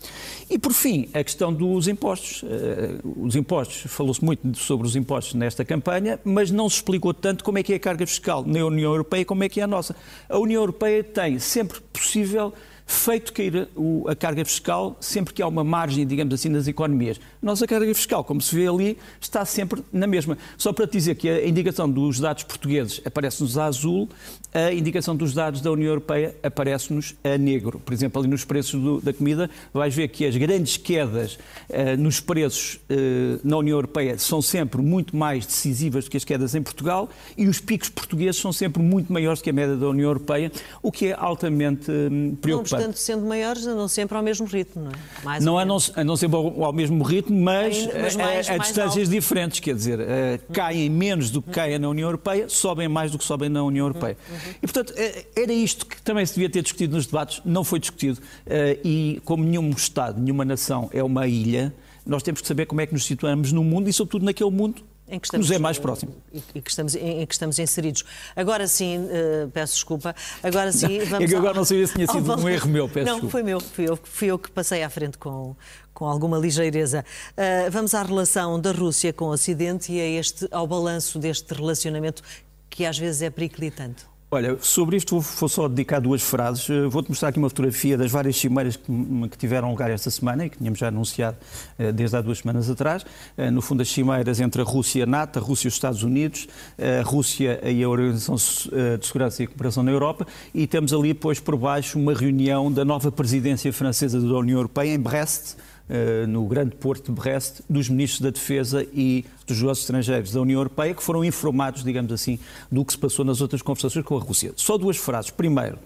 E, 0.49 0.57
por 0.57 0.73
fim, 0.73 1.07
a 1.13 1.23
questão 1.23 1.53
dos 1.53 1.87
impostos. 1.87 2.41
Uh, 2.41 3.23
os 3.23 3.35
impostos, 3.35 3.83
falou-se 3.91 4.23
muito 4.25 4.57
sobre 4.57 4.87
os 4.87 4.95
impostos 4.95 5.35
nesta 5.35 5.63
campanha, 5.63 6.19
mas 6.23 6.49
não 6.49 6.67
se 6.67 6.77
explicou 6.77 7.13
tanto 7.13 7.43
como 7.43 7.59
é 7.59 7.63
que 7.63 7.71
é 7.71 7.75
a 7.75 7.79
carga 7.79 8.07
fiscal 8.07 8.43
na 8.43 8.65
União 8.65 8.91
Europeia 8.91 9.23
como 9.23 9.43
é 9.43 9.49
que 9.49 9.61
é 9.61 9.63
a 9.63 9.67
nossa. 9.67 9.95
A 10.27 10.39
União 10.39 10.63
Europeia 10.63 11.03
tem 11.03 11.37
sempre 11.37 11.79
possível 11.93 12.51
feito 12.89 13.31
cair 13.31 13.69
a 14.07 14.15
carga 14.15 14.43
fiscal 14.43 14.97
sempre 14.99 15.31
que 15.31 15.43
há 15.43 15.47
uma 15.47 15.63
margem, 15.63 16.07
digamos 16.07 16.33
assim, 16.33 16.49
nas 16.49 16.67
economias. 16.67 17.17
A 17.41 17.45
nossa 17.45 17.67
carga 17.67 17.93
fiscal, 17.93 18.23
como 18.23 18.41
se 18.41 18.55
vê 18.55 18.67
ali, 18.67 18.97
está 19.21 19.45
sempre 19.45 19.83
na 19.93 20.07
mesma. 20.07 20.35
Só 20.57 20.73
para 20.73 20.87
te 20.87 20.93
dizer 20.93 21.13
que 21.13 21.29
a 21.29 21.47
indicação 21.47 21.87
dos 21.87 22.19
dados 22.19 22.43
portugueses 22.43 22.99
aparece-nos 23.05 23.59
a 23.59 23.65
azul, 23.65 24.09
a 24.53 24.73
indicação 24.73 25.15
dos 25.15 25.33
dados 25.33 25.61
da 25.61 25.71
União 25.71 25.89
Europeia 25.89 26.35
aparece-nos 26.41 27.15
a 27.23 27.37
negro. 27.37 27.79
Por 27.79 27.93
exemplo, 27.93 28.19
ali 28.19 28.29
nos 28.29 28.43
preços 28.43 28.81
do, 28.81 29.01
da 29.01 29.13
comida, 29.13 29.49
vais 29.73 29.93
ver 29.93 30.07
que 30.07 30.25
as 30.25 30.35
grandes 30.35 30.77
quedas 30.77 31.35
uh, 31.69 31.97
nos 31.97 32.19
preços 32.19 32.75
uh, 32.75 33.39
na 33.43 33.57
União 33.57 33.77
Europeia 33.77 34.17
são 34.17 34.41
sempre 34.41 34.81
muito 34.81 35.15
mais 35.15 35.45
decisivas 35.45 36.05
do 36.05 36.11
que 36.11 36.17
as 36.17 36.23
quedas 36.23 36.55
em 36.55 36.61
Portugal 36.61 37.09
e 37.37 37.47
os 37.47 37.59
picos 37.59 37.89
portugueses 37.89 38.41
são 38.41 38.51
sempre 38.51 38.81
muito 38.81 39.11
maiores 39.13 39.41
que 39.41 39.49
a 39.49 39.53
média 39.53 39.75
da 39.75 39.87
União 39.87 40.09
Europeia, 40.09 40.51
o 40.81 40.91
que 40.91 41.07
é 41.07 41.15
altamente 41.17 41.91
uh, 41.91 42.35
preocupante 42.37 42.69
portanto, 42.69 42.95
sendo 42.97 43.25
maiores, 43.25 43.65
andam 43.67 43.87
sempre 43.87 44.17
ao 44.17 44.23
mesmo 44.23 44.47
ritmo, 44.47 44.83
não 44.83 44.91
é? 44.91 45.23
Mais 45.23 45.43
não 45.43 45.59
andam, 45.59 45.77
andam 45.95 46.15
sempre 46.15 46.37
ao, 46.37 46.63
ao, 46.63 46.73
mesmo 46.73 47.03
ritmo, 47.03 47.39
mas, 47.39 47.87
mas 47.93 48.15
mais, 48.15 48.49
a, 48.49 48.53
a 48.53 48.57
distâncias 48.57 49.07
alto. 49.07 49.11
diferentes, 49.11 49.59
quer 49.59 49.75
dizer, 49.75 49.99
uh, 49.99 50.53
caem 50.53 50.89
menos 50.89 51.29
do 51.29 51.41
que 51.41 51.51
caem 51.51 51.77
na 51.77 51.89
União 51.89 52.07
Europeia, 52.07 52.49
sobem 52.49 52.87
mais 52.87 53.11
do 53.11 53.17
que 53.17 53.23
sobem 53.23 53.49
na 53.49 53.63
União 53.63 53.85
Europeia. 53.85 54.17
Uhum. 54.29 54.38
E, 54.61 54.67
portanto, 54.67 54.91
uh, 54.91 55.25
era 55.35 55.53
isto 55.53 55.85
que 55.85 56.01
também 56.01 56.25
se 56.25 56.33
devia 56.33 56.49
ter 56.49 56.61
discutido 56.61 56.95
nos 56.95 57.05
debates, 57.05 57.41
não 57.45 57.63
foi 57.63 57.79
discutido. 57.79 58.19
Uh, 58.19 58.79
e 58.83 59.21
como 59.25 59.43
nenhum 59.43 59.69
Estado, 59.69 60.19
nenhuma 60.19 60.43
nação 60.43 60.89
é 60.93 61.03
uma 61.03 61.27
ilha, 61.27 61.73
nós 62.05 62.23
temos 62.23 62.41
que 62.41 62.47
saber 62.47 62.65
como 62.65 62.81
é 62.81 62.85
que 62.85 62.93
nos 62.93 63.05
situamos 63.05 63.51
no 63.51 63.63
mundo 63.63 63.89
e, 63.89 63.93
sobretudo, 63.93 64.25
naquele 64.25 64.51
mundo 64.51 64.83
em 65.09 65.19
que 65.19 65.27
estamos, 65.27 65.47
nos 65.47 65.55
é 65.55 65.59
mais 65.59 65.79
próximo. 65.79 66.15
E 66.53 66.61
que 66.61 66.69
estamos, 66.69 66.95
em, 66.95 67.25
que 67.25 67.33
estamos 67.33 67.57
inseridos. 67.57 68.05
Agora 68.35 68.67
sim, 68.67 68.99
uh, 68.99 69.49
peço 69.51 69.73
desculpa, 69.73 70.15
agora 70.43 70.71
sim 70.71 70.99
vamos... 71.09 71.25
é 71.25 71.27
que 71.27 71.35
agora 71.35 71.49
ao... 71.49 71.55
não 71.55 71.65
sabia 71.65 71.87
se 71.87 71.93
tinha 71.93 72.05
sido 72.07 72.35
um 72.35 72.47
erro 72.47 72.69
meu, 72.69 72.87
peço 72.87 73.05
não, 73.07 73.13
desculpa. 73.15 73.31
foi 73.31 73.43
meu, 73.43 73.59
fui 73.59 73.89
eu, 73.89 73.99
fui 74.01 74.27
eu 74.27 74.37
que 74.37 74.51
passei 74.51 74.83
à 74.83 74.89
frente 74.89 75.17
com, 75.17 75.55
com 75.93 76.05
alguma 76.05 76.37
ligeireza. 76.37 77.03
Uh, 77.31 77.71
vamos 77.71 77.93
à 77.95 78.03
relação 78.03 78.59
da 78.59 78.71
Rússia 78.71 79.11
com 79.11 79.25
o 79.25 79.31
Ocidente 79.31 79.91
e 79.91 79.99
a 79.99 80.07
este, 80.07 80.47
ao 80.51 80.67
balanço 80.67 81.17
deste 81.17 81.53
relacionamento 81.53 82.21
que 82.69 82.85
às 82.85 82.97
vezes 82.97 83.21
é 83.23 83.29
periclitante. 83.29 84.05
Olha, 84.31 84.59
sobre 84.61 84.95
isto 84.95 85.19
vou, 85.19 85.49
só 85.49 85.67
dedicar 85.67 85.99
duas 85.99 86.21
frases. 86.21 86.69
Eh, 86.69 86.85
vou-te 86.87 87.09
mostrar 87.09 87.29
aqui 87.29 87.39
uma 87.39 87.49
fotografia 87.49 87.97
das 87.97 88.11
várias 88.11 88.37
cimeiras 88.37 88.75
que, 88.75 88.83
que, 89.31 89.37
tiveram 89.39 89.71
lugar 89.71 89.89
esta 89.89 90.11
semana 90.11 90.45
e 90.45 90.51
que 90.51 90.57
tínhamos 90.59 90.77
já 90.77 90.89
anunciado 90.89 91.35
uh, 91.79 91.91
desde 91.91 92.15
há 92.15 92.21
duas 92.21 92.37
semanas 92.37 92.69
atrás. 92.69 93.03
Uh, 93.35 93.49
no 93.49 93.59
fundo, 93.59 93.81
as 93.81 93.89
cimeiras 93.89 94.39
entre 94.39 94.61
a 94.61 94.63
Rússia 94.65 94.99
e 94.99 95.01
a 95.01 95.05
NATO, 95.07 95.39
a 95.39 95.41
Rússia 95.41 95.65
e 95.65 95.69
os 95.69 95.73
Estados 95.73 96.03
Unidos, 96.03 96.47
a 96.77 97.01
Rússia 97.01 97.59
e 97.67 97.83
a 97.83 97.89
Organização 97.89 98.35
de 98.35 99.07
Segurança 99.07 99.41
e 99.41 99.47
Cooperação 99.47 99.81
na 99.81 99.91
Europa 99.91 100.27
e 100.53 100.67
temos 100.67 100.93
ali, 100.93 101.07
depois, 101.07 101.39
por 101.39 101.57
baixo, 101.57 101.97
uma 101.97 102.13
reunião 102.13 102.71
da 102.71 102.85
nova 102.85 103.11
presidência 103.11 103.73
francesa 103.73 104.21
da 104.21 104.37
União 104.37 104.59
Europeia 104.59 104.93
em 104.93 104.99
Brest, 104.99 105.55
eh, 105.89 106.27
no 106.27 106.45
grande 106.45 106.75
porto 106.75 107.11
de 107.11 107.19
Brest, 107.19 107.61
dos 107.67 107.89
ministros 107.89 108.21
da 108.21 108.29
Defesa 108.29 108.85
e 108.93 109.25
dos 109.47 109.57
negócios 109.57 109.85
estrangeiros 109.85 110.31
da 110.31 110.39
União 110.39 110.59
Europeia, 110.59 110.93
que 110.93 111.01
foram 111.01 111.25
informados, 111.25 111.83
digamos 111.83 112.11
assim, 112.11 112.37
do 112.71 112.85
que 112.85 112.93
se 112.93 112.97
passou 112.99 113.25
nas 113.25 113.41
outras 113.41 113.63
conversações 113.63 114.05
com 114.05 114.15
a 114.15 114.19
Rússia. 114.19 114.53
Só 114.55 114.77
duas 114.77 114.97
frases. 114.97 115.31
Primeiro, 115.31 115.79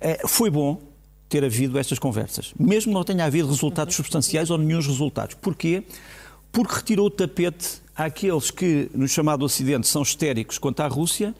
eh, 0.00 0.20
foi 0.26 0.50
bom 0.50 0.80
ter 1.28 1.44
havido 1.44 1.78
estas 1.78 1.98
conversas, 1.98 2.52
mesmo 2.58 2.92
não 2.92 3.04
tenha 3.04 3.24
havido 3.24 3.48
resultados 3.48 3.94
substanciais 3.94 4.50
ou 4.50 4.58
nenhum 4.58 4.80
resultados. 4.80 5.36
Porquê? 5.36 5.84
Porque 6.52 6.74
retirou 6.74 7.06
o 7.06 7.10
tapete 7.10 7.80
àqueles 7.96 8.50
que, 8.50 8.90
no 8.94 9.06
chamado 9.06 9.44
Ocidente, 9.44 9.86
são 9.86 10.02
histéricos 10.02 10.58
quanto 10.58 10.80
à 10.80 10.88
Rússia 10.88 11.34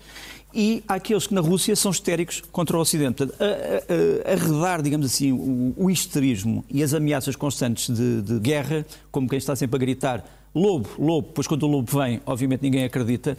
e 0.54 0.84
àqueles 0.86 1.26
que 1.26 1.34
na 1.34 1.40
Rússia 1.40 1.74
são 1.74 1.90
histéricos 1.90 2.42
contra 2.52 2.76
o 2.76 2.80
Ocidente. 2.80 3.16
Portanto, 3.16 3.36
a, 3.40 3.44
a, 3.44 4.30
a 4.30 4.32
arredar, 4.34 4.80
digamos 4.82 5.06
assim, 5.06 5.32
o, 5.32 5.74
o 5.76 5.90
histerismo 5.90 6.64
e 6.70 6.82
as 6.82 6.94
ameaças 6.94 7.34
constantes 7.34 7.94
de, 7.94 8.22
de, 8.22 8.38
guerra, 8.38 8.86
como 9.10 9.28
quem 9.28 9.38
está 9.38 9.56
sempre 9.56 9.76
a 9.76 9.78
gritar 9.80 10.24
lobo, 10.54 10.88
lobo, 10.98 11.28
pois 11.34 11.46
quando 11.46 11.64
o 11.64 11.66
lobo 11.66 11.98
vem, 11.98 12.20
obviamente 12.24 12.62
ninguém 12.62 12.84
acredita, 12.84 13.36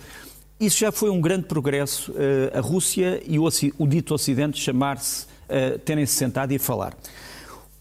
isso 0.59 0.79
já 0.79 0.91
foi 0.91 1.09
um 1.09 1.21
grande 1.21 1.47
progresso, 1.47 2.11
uh, 2.11 2.57
a 2.57 2.59
Rússia 2.59 3.21
e 3.25 3.39
o, 3.39 3.47
o 3.77 3.87
dito 3.87 4.13
Ocidente 4.13 4.59
chamar-se, 4.59 5.25
uh, 5.25 5.79
terem-se 5.79 6.13
sentado 6.13 6.51
e 6.51 6.59
falar. 6.59 6.97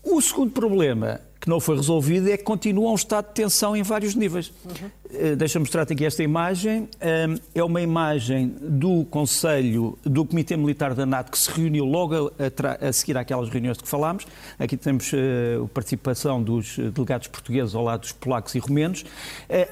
O 0.02 0.20
segundo 0.20 0.52
problema 0.52 1.20
que 1.40 1.48
não 1.48 1.60
foi 1.60 1.76
resolvido 1.76 2.30
é 2.30 2.36
que 2.36 2.42
continua 2.42 2.90
um 2.90 2.94
estado 2.94 3.28
de 3.28 3.34
tensão 3.34 3.76
em 3.76 3.82
vários 3.82 4.14
níveis. 4.14 4.52
Uhum. 4.64 4.90
Uh, 5.14 5.36
Deixa-me 5.36 5.62
mostrar-te 5.62 5.92
aqui 5.92 6.04
esta 6.04 6.22
imagem. 6.22 6.82
Uh, 6.82 7.40
é 7.54 7.62
uma 7.62 7.80
imagem 7.80 8.52
do 8.60 9.04
Conselho 9.04 9.96
do 10.02 10.24
Comitê 10.24 10.56
Militar 10.56 10.92
da 10.92 11.06
NATO 11.06 11.30
que 11.30 11.38
se 11.38 11.50
reuniu 11.50 11.84
logo 11.84 12.32
a, 12.38 12.88
a 12.88 12.92
seguir 12.92 13.16
àquelas 13.16 13.48
reuniões 13.48 13.76
de 13.76 13.84
que 13.84 13.88
falámos. 13.88 14.26
Aqui 14.58 14.76
temos 14.76 15.12
uh, 15.12 15.64
a 15.64 15.68
participação 15.68 16.42
dos 16.42 16.78
delegados 16.78 17.28
portugueses 17.28 17.74
ao 17.74 17.84
lado 17.84 18.00
dos 18.00 18.12
polacos 18.12 18.54
e 18.54 18.58
romenos. 18.58 19.04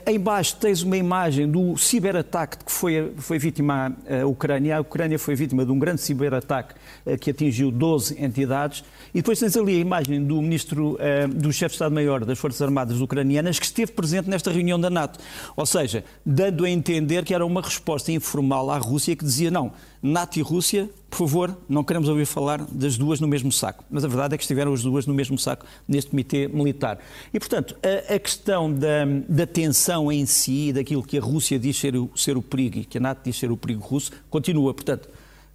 Em 0.07 0.19
baixo 0.19 0.57
tens 0.57 0.83
uma 0.83 0.97
imagem 0.97 1.51
do 1.51 1.77
ciberataque 1.77 2.59
de 2.59 2.65
que 2.65 2.73
foi, 2.73 3.13
foi 3.17 3.39
vítima 3.39 3.97
a 4.09 4.27
Ucrânia. 4.27 4.77
A 4.77 4.81
Ucrânia 4.81 5.19
foi 5.19 5.35
vítima 5.35 5.65
de 5.65 5.73
um 5.73 5.79
grande 5.79 6.01
ciberataque 6.01 6.75
que 7.21 7.31
atingiu 7.31 7.71
12 7.71 8.23
entidades. 8.23 8.85
E 9.13 9.19
depois 9.19 9.39
tens 9.39 9.57
ali 9.57 9.77
a 9.77 9.81
imagem 9.81 10.25
do 10.25 10.41
ministro, 10.41 10.99
do 11.35 11.53
chefe 11.53 11.71
de 11.71 11.75
Estado-Maior 11.77 12.25
das 12.25 12.39
Forças 12.39 12.63
Armadas 12.63 13.01
ucranianas, 13.01 13.59
que 13.59 13.67
esteve 13.67 13.93
presente 13.93 14.29
nesta 14.29 14.51
reunião 14.51 14.79
da 14.79 14.91
NATO. 14.91 15.19
Ou 15.57 15.67
seja, 15.67 16.05
dando 16.25 16.65
a 16.65 16.71
entender 16.71 17.25
que 17.25 17.35
era 17.35 17.45
uma 17.45 17.61
resposta 17.61 18.11
informal 18.13 18.71
à 18.71 18.79
Rússia 18.79 19.15
que 19.17 19.25
dizia 19.25 19.51
não, 19.51 19.73
NATO 20.03 20.39
e 20.39 20.43
Rússia, 20.43 20.91
por 21.09 21.19
favor, 21.19 21.57
não 21.69 21.85
queremos 21.85 22.09
ouvir 22.09 22.25
falar 22.25 22.65
das 22.65 22.97
duas 22.97 23.21
no 23.21 23.29
mesmo 23.29 23.53
saco. 23.53 23.85
Mas 23.91 24.05
a 24.05 24.09
verdade 24.09 24.35
é 24.35 24.39
que 24.39 24.43
estiveram 24.43 24.73
as 24.73 24.83
duas 24.83 25.07
no 25.07 25.15
mesmo 25.15 25.39
saco 25.39 25.67
neste 25.87 26.11
comitê 26.11 26.49
militar. 26.49 26.99
E, 27.33 27.39
portanto, 27.39 27.77
a, 27.83 28.15
a 28.15 28.19
questão 28.19 28.73
da, 28.73 29.05
da 29.29 29.47
tensão 29.47 30.11
em 30.11 30.27
si, 30.27 30.73
daquilo 30.73 31.03
que 31.03 31.19
a 31.19 31.21
Rússia 31.21 31.59
diz 31.59 31.79
ser 31.79 31.95
o, 31.97 32.11
ser 32.17 32.37
o 32.37 32.43
perigo 32.43 32.79
e 32.79 32.85
que 32.85 32.99
a 32.99 33.01
NATO 33.01 33.21
diz 33.25 33.37
ser 33.37 33.51
o 33.51 33.57
perigo 33.57 33.83
russo, 33.83 34.11
continua. 34.31 34.73
Portanto, 34.73 35.09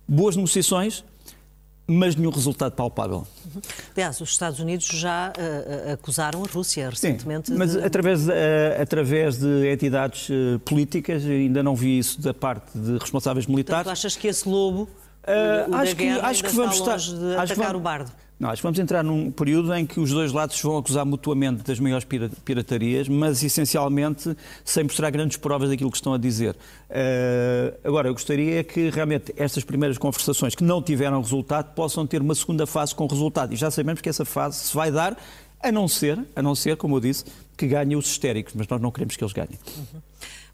boas 0.07 0.35
negociações, 0.35 1.03
mas 1.87 2.15
nenhum 2.15 2.31
resultado 2.31 2.73
palpável. 2.73 3.25
Aliás, 3.95 4.19
os 4.19 4.29
Estados 4.29 4.59
Unidos 4.59 4.85
já 4.87 5.31
uh, 5.31 5.93
acusaram 5.93 6.43
a 6.43 6.47
Rússia 6.47 6.89
recentemente. 6.89 7.47
Sim, 7.47 7.57
mas 7.57 7.71
de... 7.71 7.83
através, 7.83 8.27
uh, 8.27 8.31
através 8.81 9.37
de 9.37 9.71
entidades 9.71 10.29
uh, 10.29 10.59
políticas, 10.59 11.25
ainda 11.25 11.63
não 11.63 11.75
vi 11.75 11.97
isso 11.97 12.21
da 12.21 12.33
parte 12.33 12.77
de 12.77 12.97
responsáveis 12.97 13.47
militares. 13.47 13.83
Portanto, 13.83 13.93
achas 13.93 14.15
que 14.17 14.27
esse 14.27 14.47
lobo 14.47 14.89
Uh, 15.27 15.75
acho, 15.75 15.95
que, 15.95 16.07
acho 16.07 16.43
que 16.43 16.55
vamos 16.55 16.75
estar 16.75 16.97
de 16.97 17.35
atacar 17.35 17.55
vamos, 17.55 17.75
o 17.75 17.79
bardo. 17.79 18.11
Não, 18.39 18.49
acho 18.49 18.61
que 18.61 18.63
vamos 18.63 18.79
entrar 18.79 19.03
num 19.03 19.29
período 19.29 19.73
em 19.73 19.85
que 19.85 19.99
os 19.99 20.11
dois 20.11 20.31
lados 20.31 20.61
vão 20.61 20.77
acusar 20.77 21.05
mutuamente 21.05 21.63
das 21.63 21.81
maiores 21.81 22.07
piratarias, 22.45 23.09
mas 23.09 23.43
essencialmente 23.43 24.37
sem 24.63 24.83
mostrar 24.83 25.09
grandes 25.09 25.35
provas 25.35 25.69
daquilo 25.69 25.91
que 25.91 25.97
estão 25.97 26.13
a 26.13 26.17
dizer. 26.17 26.55
Uh, 26.55 27.77
agora, 27.83 28.07
eu 28.07 28.13
gostaria 28.13 28.63
que 28.63 28.89
realmente 28.89 29.33
estas 29.35 29.65
primeiras 29.65 29.97
conversações 29.97 30.55
que 30.55 30.63
não 30.63 30.81
tiveram 30.81 31.19
resultado 31.19 31.73
possam 31.73 32.07
ter 32.07 32.21
uma 32.21 32.35
segunda 32.35 32.65
fase 32.65 32.95
com 32.95 33.05
resultado. 33.05 33.53
E 33.53 33.57
já 33.57 33.69
sabemos 33.69 33.99
que 33.99 34.07
essa 34.07 34.23
fase 34.23 34.59
se 34.59 34.73
vai 34.73 34.91
dar, 34.91 35.17
a 35.61 35.71
não 35.71 35.89
ser, 35.89 36.17
a 36.35 36.41
não 36.41 36.55
ser, 36.55 36.77
como 36.77 36.95
eu 36.95 36.99
disse, 37.01 37.25
que 37.57 37.67
ganhem 37.67 37.97
os 37.97 38.05
histéricos, 38.05 38.53
mas 38.55 38.65
nós 38.67 38.79
não 38.79 38.91
queremos 38.91 39.17
que 39.17 39.23
eles 39.23 39.33
ganhem. 39.33 39.59
Uhum. 39.75 40.01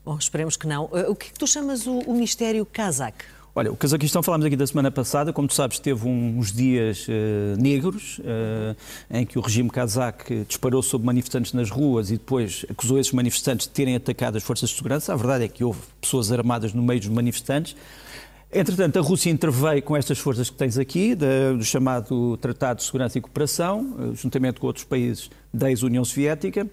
Bom, 0.05 0.17
esperemos 0.17 0.57
que 0.57 0.65
não. 0.65 0.85
Uh, 0.85 1.11
o 1.11 1.15
que 1.15 1.27
é 1.27 1.29
que 1.29 1.37
tu 1.37 1.45
chamas 1.45 1.85
o, 1.85 1.99
o 1.99 2.15
mistério 2.15 2.65
Kazakh? 2.65 3.23
Olha, 3.55 3.71
o 3.71 3.77
Cazaquistão 3.77 4.23
falámos 4.23 4.47
aqui 4.47 4.55
da 4.55 4.65
semana 4.65 4.89
passada, 4.89 5.31
como 5.31 5.47
tu 5.47 5.53
sabes, 5.53 5.77
teve 5.77 6.07
uns 6.07 6.51
dias 6.51 7.07
uh, 7.07 7.61
negros 7.61 8.17
uh, 8.17 8.75
em 9.11 9.27
que 9.27 9.37
o 9.37 9.41
regime 9.41 9.69
cazaque 9.69 10.43
disparou 10.47 10.81
sobre 10.81 11.05
manifestantes 11.05 11.53
nas 11.53 11.69
ruas 11.69 12.09
e 12.09 12.13
depois 12.13 12.65
acusou 12.67 12.99
esses 12.99 13.11
manifestantes 13.11 13.67
de 13.67 13.73
terem 13.73 13.95
atacado 13.95 14.37
as 14.37 14.43
forças 14.43 14.71
de 14.71 14.75
segurança. 14.75 15.13
A 15.13 15.15
verdade 15.15 15.43
é 15.43 15.47
que 15.47 15.63
houve 15.63 15.81
pessoas 16.01 16.31
armadas 16.31 16.73
no 16.73 16.81
meio 16.81 16.99
dos 16.99 17.09
manifestantes. 17.09 17.75
Entretanto, 18.51 18.97
a 18.97 19.03
Rússia 19.03 19.29
interveio 19.29 19.83
com 19.83 19.95
estas 19.95 20.17
forças 20.17 20.49
que 20.49 20.55
tens 20.55 20.79
aqui, 20.79 21.15
do 21.15 21.63
chamado 21.63 22.37
Tratado 22.37 22.77
de 22.77 22.85
Segurança 22.85 23.19
e 23.19 23.21
Cooperação, 23.21 23.81
uh, 23.99 24.15
juntamente 24.15 24.59
com 24.59 24.65
outros 24.65 24.85
países 24.85 25.29
da 25.53 25.69
ex-União 25.69 26.03
Soviética. 26.03 26.67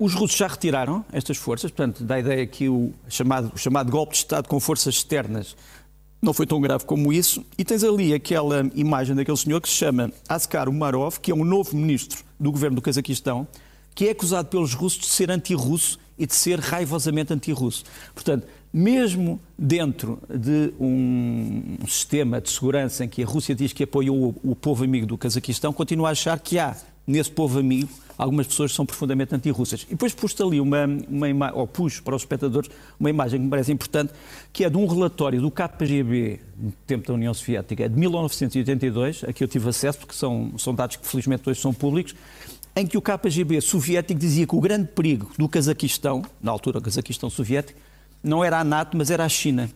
Os 0.00 0.14
russos 0.14 0.38
já 0.38 0.46
retiraram 0.46 1.04
estas 1.12 1.36
forças, 1.36 1.70
portanto, 1.70 2.02
da 2.02 2.18
ideia 2.18 2.46
que 2.46 2.70
o 2.70 2.90
chamado, 3.06 3.52
o 3.54 3.58
chamado 3.58 3.92
golpe 3.92 4.12
de 4.12 4.18
Estado 4.18 4.48
com 4.48 4.58
forças 4.58 4.94
externas 4.94 5.54
não 6.22 6.32
foi 6.32 6.46
tão 6.46 6.58
grave 6.58 6.86
como 6.86 7.12
isso. 7.12 7.44
E 7.58 7.64
tens 7.64 7.84
ali 7.84 8.14
aquela 8.14 8.62
imagem 8.74 9.14
daquele 9.14 9.36
senhor 9.36 9.60
que 9.60 9.68
se 9.68 9.74
chama 9.74 10.10
Askar 10.26 10.70
Umarov, 10.70 11.18
que 11.18 11.30
é 11.30 11.34
um 11.34 11.44
novo 11.44 11.76
ministro 11.76 12.24
do 12.38 12.50
governo 12.50 12.76
do 12.76 12.82
Cazaquistão, 12.82 13.46
que 13.94 14.06
é 14.06 14.12
acusado 14.12 14.48
pelos 14.48 14.72
russos 14.72 15.00
de 15.00 15.06
ser 15.06 15.30
anti-russo 15.30 15.98
e 16.18 16.26
de 16.26 16.34
ser 16.34 16.58
raivosamente 16.58 17.34
anti-russo. 17.34 17.84
Portanto, 18.14 18.46
mesmo 18.72 19.38
dentro 19.58 20.18
de 20.30 20.72
um 20.80 21.76
sistema 21.86 22.40
de 22.40 22.48
segurança 22.48 23.04
em 23.04 23.08
que 23.08 23.22
a 23.22 23.26
Rússia 23.26 23.54
diz 23.54 23.74
que 23.74 23.84
apoiou 23.84 24.34
o 24.42 24.56
povo 24.56 24.82
amigo 24.82 25.06
do 25.06 25.18
Cazaquistão, 25.18 25.74
continua 25.74 26.08
a 26.08 26.12
achar 26.12 26.40
que 26.40 26.58
há 26.58 26.74
nesse 27.06 27.30
povo 27.30 27.58
amigo 27.58 27.88
algumas 28.22 28.46
pessoas 28.46 28.72
são 28.74 28.84
profundamente 28.84 29.34
anti-russas. 29.34 29.84
E 29.84 29.90
depois 29.90 30.12
pus 30.12 30.38
ali 30.40 30.60
uma, 30.60 30.84
uma 31.08 31.28
imagem, 31.28 31.58
ou 31.58 31.66
pus 31.66 32.00
para 32.00 32.14
os 32.14 32.22
espectadores 32.22 32.70
uma 32.98 33.08
imagem 33.08 33.38
que 33.38 33.44
me 33.44 33.50
parece 33.50 33.72
importante, 33.72 34.12
que 34.52 34.62
é 34.62 34.68
de 34.68 34.76
um 34.76 34.86
relatório 34.86 35.40
do 35.40 35.50
KGB, 35.50 36.38
no 36.58 36.72
tempo 36.86 37.08
da 37.08 37.14
União 37.14 37.32
Soviética, 37.32 37.88
de 37.88 37.98
1982, 37.98 39.24
a 39.24 39.32
que 39.32 39.42
eu 39.42 39.48
tive 39.48 39.70
acesso, 39.70 40.00
porque 40.00 40.14
são, 40.14 40.52
são 40.58 40.74
dados 40.74 40.96
que 40.96 41.06
felizmente 41.06 41.48
hoje 41.48 41.60
são 41.60 41.72
públicos, 41.72 42.14
em 42.76 42.86
que 42.86 42.98
o 42.98 43.02
KGB 43.02 43.60
soviético 43.60 44.20
dizia 44.20 44.46
que 44.46 44.54
o 44.54 44.60
grande 44.60 44.88
perigo 44.88 45.30
do 45.38 45.48
Cazaquistão, 45.48 46.22
na 46.42 46.50
altura 46.52 46.78
o 46.78 46.82
Cazaquistão 46.82 47.30
soviético, 47.30 47.78
não 48.22 48.44
era 48.44 48.60
a 48.60 48.64
NATO, 48.64 48.96
mas 48.96 49.10
era 49.10 49.24
a 49.24 49.28
China. 49.28 49.70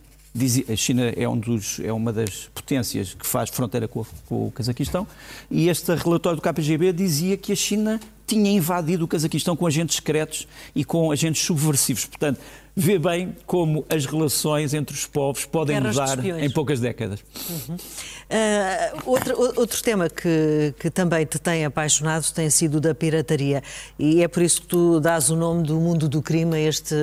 A 0.67 0.75
China 0.75 1.13
é, 1.15 1.27
um 1.29 1.37
dos, 1.37 1.79
é, 1.79 1.93
uma 1.93 2.11
das 2.11 2.49
potências 2.53 3.13
que 3.13 3.25
faz 3.25 3.49
fronteira 3.49 3.87
com, 3.87 4.05
com 4.27 4.47
o 4.47 4.51
Cazaquistão 4.51 5.07
e 5.49 5.69
este 5.69 5.95
relatório 5.95 6.41
do 6.41 6.41
KGB 6.41 6.91
dizia 6.91 7.37
que 7.37 7.53
a 7.53 7.55
China 7.55 8.01
tinha 8.27 8.51
invadido 8.51 9.05
o 9.05 9.07
Cazaquistão 9.07 9.55
com 9.55 9.65
agentes 9.65 9.95
secretos 9.95 10.45
e 10.75 10.83
com 10.83 11.09
agentes 11.09 11.41
subversivos. 11.41 12.05
Portanto, 12.05 12.41
vê 12.75 12.99
bem 12.99 13.35
como 13.45 13.85
as 13.89 14.05
relações 14.05 14.73
entre 14.73 14.93
os 14.93 15.05
povos 15.05 15.45
podem 15.45 15.79
Guerras 15.79 15.95
mudar 15.95 16.43
em 16.43 16.49
poucas 16.49 16.79
décadas. 16.79 17.23
Uhum. 17.49 17.75
Uh, 17.75 19.01
outro, 19.05 19.59
outro 19.59 19.83
tema 19.83 20.09
que, 20.09 20.73
que 20.79 20.89
também 20.89 21.25
te 21.25 21.39
tem 21.39 21.63
apaixonado 21.63 22.29
tem 22.33 22.49
sido 22.49 22.75
o 22.75 22.81
da 22.81 22.93
pirataria 22.93 23.61
e 23.97 24.23
é 24.23 24.27
por 24.27 24.41
isso 24.41 24.61
que 24.61 24.67
tu 24.67 24.99
dás 24.99 25.29
o 25.29 25.35
nome 25.35 25.63
do 25.63 25.75
mundo 25.75 26.09
do 26.09 26.21
crime 26.21 26.55
a 26.55 26.59
este, 26.59 26.95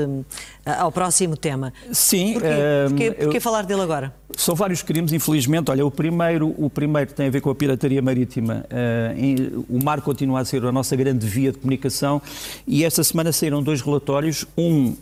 ao 0.66 0.92
próximo 0.92 1.36
tema. 1.36 1.72
Sim. 1.92 2.34
Porquê, 2.34 2.48
uh, 2.48 2.88
porquê, 2.90 3.10
porquê 3.12 3.36
eu... 3.38 3.40
falar 3.40 3.62
dele 3.62 3.82
agora? 3.82 4.14
São 4.36 4.54
vários 4.54 4.82
crimes, 4.82 5.12
infelizmente. 5.12 5.70
Olha, 5.70 5.84
o 5.84 5.90
primeiro, 5.90 6.54
o 6.56 6.68
primeiro 6.68 7.12
tem 7.12 7.26
a 7.26 7.30
ver 7.30 7.40
com 7.40 7.50
a 7.50 7.54
pirataria 7.54 8.00
marítima. 8.02 8.64
Uh, 8.70 9.64
o 9.68 9.82
mar 9.82 10.00
continua 10.00 10.40
a 10.40 10.44
ser 10.44 10.64
a 10.64 10.72
nossa 10.72 10.96
grande 10.96 11.26
via 11.26 11.52
de 11.52 11.58
comunicação 11.58 12.20
e 12.66 12.84
esta 12.84 13.04
semana 13.04 13.32
saíram 13.32 13.62
dois 13.62 13.80
relatórios, 13.80 14.46
um 14.56 14.88
uh, 14.88 14.96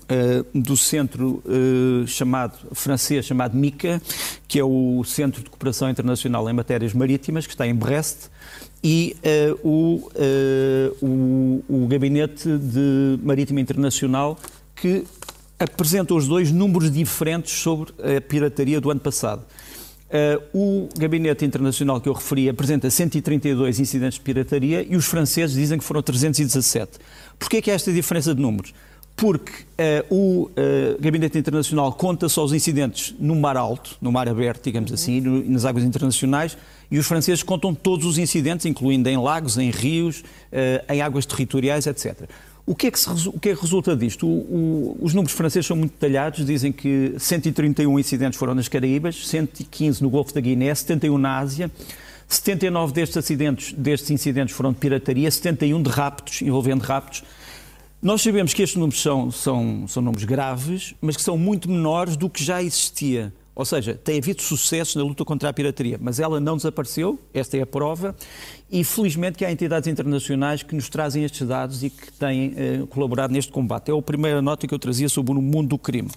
do 0.55 0.77
centro 0.77 1.43
uh, 1.45 2.07
chamado 2.07 2.59
francês 2.73 3.25
chamado 3.25 3.57
MICA, 3.57 4.01
que 4.49 4.59
é 4.59 4.65
o 4.65 5.03
Centro 5.05 5.43
de 5.43 5.51
Cooperação 5.51 5.89
Internacional 5.89 6.49
em 6.49 6.53
Matérias 6.53 6.93
Marítimas, 6.93 7.47
que 7.47 7.53
está 7.53 7.67
em 7.67 7.75
Brest, 7.75 8.29
e 8.83 9.15
o, 9.63 10.11
o, 11.03 11.65
o 11.69 11.87
Gabinete 11.87 12.49
de 12.57 13.19
Marítimo 13.23 13.59
Internacional, 13.59 14.39
que 14.75 15.05
apresentam 15.61 16.17
os 16.17 16.26
dois 16.26 16.50
números 16.50 16.90
diferentes 16.90 17.52
sobre 17.52 17.93
a 18.17 18.21
pirataria 18.21 18.81
do 18.81 18.90
ano 18.90 19.00
passado. 19.00 19.45
Uh, 20.11 20.43
o 20.52 20.88
Gabinete 20.99 21.45
Internacional 21.45 22.00
que 22.00 22.09
eu 22.09 22.12
referi 22.12 22.49
apresenta 22.49 22.90
132 22.90 23.79
incidentes 23.79 24.19
de 24.19 24.25
pirataria 24.25 24.85
e 24.88 24.97
os 24.97 25.07
franceses 25.07 25.55
dizem 25.55 25.79
que 25.79 25.85
foram 25.85 26.02
317. 26.02 26.99
Porquê 27.38 27.59
é 27.59 27.62
que 27.62 27.71
há 27.71 27.75
esta 27.75 27.93
diferença 27.93 28.35
de 28.35 28.43
números? 28.43 28.75
Porque 29.14 29.52
uh, 29.52 30.14
o 30.14 30.45
uh, 30.47 30.50
Gabinete 30.99 31.38
Internacional 31.38 31.93
conta 31.93 32.29
só 32.29 32.43
os 32.43 32.52
incidentes 32.52 33.14
no 33.21 33.37
mar 33.37 33.57
alto, 33.57 33.97
no 34.00 34.11
mar 34.11 34.29
aberto, 34.29 34.64
digamos 34.64 34.93
assim, 34.93 35.21
no, 35.21 35.45
nas 35.45 35.64
águas 35.64 35.85
internacionais, 35.85 36.57
e 36.90 36.99
os 36.99 37.07
franceses 37.07 37.45
contam 37.45 37.73
todos 37.73 38.05
os 38.05 38.19
incidentes, 38.19 38.67
incluindo 38.67 39.09
em 39.09 39.17
lagos, 39.17 39.59
em 39.59 39.71
rios, 39.71 40.25
em 40.88 41.00
águas 41.00 41.25
territoriais, 41.25 41.87
etc. 41.87 42.29
O 42.67 42.75
que 42.75 42.87
é 42.87 42.90
que, 42.90 42.99
se, 42.99 43.09
o 43.29 43.38
que, 43.38 43.50
é 43.50 43.55
que 43.55 43.61
resulta 43.61 43.97
disto? 43.97 44.26
O, 44.26 44.31
o, 44.31 44.99
os 45.00 45.14
números 45.14 45.33
franceses 45.33 45.67
são 45.67 45.76
muito 45.76 45.93
detalhados, 45.93 46.45
dizem 46.45 46.71
que 46.71 47.14
131 47.19 47.99
incidentes 47.99 48.38
foram 48.38 48.55
nas 48.55 48.69
Caraíbas, 48.69 49.26
115 49.26 50.02
no 50.02 50.11
Golfo 50.11 50.33
da 50.35 50.40
Guiné, 50.40 50.75
71 50.75 51.19
na 51.19 51.38
Ásia, 51.38 51.71
79 52.29 52.93
destes 52.93 53.17
acidentes, 53.17 53.73
destes 53.73 54.11
incidentes 54.11 54.55
foram 54.55 54.73
de 54.73 54.79
pirataria, 54.79 55.31
71 55.31 55.83
de 55.83 55.90
raptos, 55.90 56.43
envolvendo 56.43 56.83
raptos. 56.83 57.25
Nós 58.00 58.23
sabemos 58.23 58.55
que 58.55 58.62
estes 58.62 58.79
números 58.79 59.02
são, 59.02 59.31
são, 59.31 59.88
são 59.88 60.02
números 60.02 60.25
graves, 60.25 60.95
mas 61.00 61.17
que 61.17 61.23
são 61.23 61.37
muito 61.37 61.69
menores 61.69 62.17
do 62.17 62.31
que 62.31 62.43
já 62.43 62.62
existia. 62.62 63.33
Ou 63.54 63.64
seja, 63.64 63.95
tem 63.95 64.19
havido 64.19 64.40
sucessos 64.42 64.95
na 64.95 65.02
luta 65.02 65.25
contra 65.25 65.49
a 65.49 65.52
pirataria, 65.52 65.99
mas 66.00 66.21
ela 66.21 66.40
não 66.40 66.57
desapareceu, 66.57 67.19
esta 67.35 67.57
é 67.57 67.62
a 67.62 67.66
prova, 67.66 68.14
e 68.71 68.83
felizmente 68.85 69.37
que 69.37 69.45
há 69.45 69.50
entidades 69.50 69.88
internacionais 69.88 70.62
que 70.62 70.75
nos 70.75 70.88
trazem 70.88 71.25
estes 71.25 71.47
dados 71.47 71.83
e 71.83 71.90
que 71.90 72.12
têm 72.12 72.54
eh, 72.57 72.83
colaborado 72.88 73.33
neste 73.33 73.52
combate. 73.52 73.90
É 73.90 73.97
a 73.97 74.02
primeira 74.02 74.40
nota 74.40 74.66
que 74.66 74.73
eu 74.73 74.78
trazia 74.78 75.09
sobre 75.09 75.33
o 75.33 75.42
mundo 75.42 75.69
do 75.69 75.78
crime. 75.78 76.09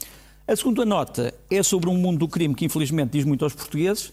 A 0.48 0.56
segunda 0.56 0.86
nota 0.86 1.34
é 1.50 1.64
sobre 1.64 1.90
um 1.90 1.98
mundo 1.98 2.20
do 2.20 2.28
crime 2.28 2.54
que 2.54 2.66
infelizmente 2.66 3.12
diz 3.12 3.26
muito 3.26 3.44
aos 3.44 3.54
portugueses. 3.54 4.12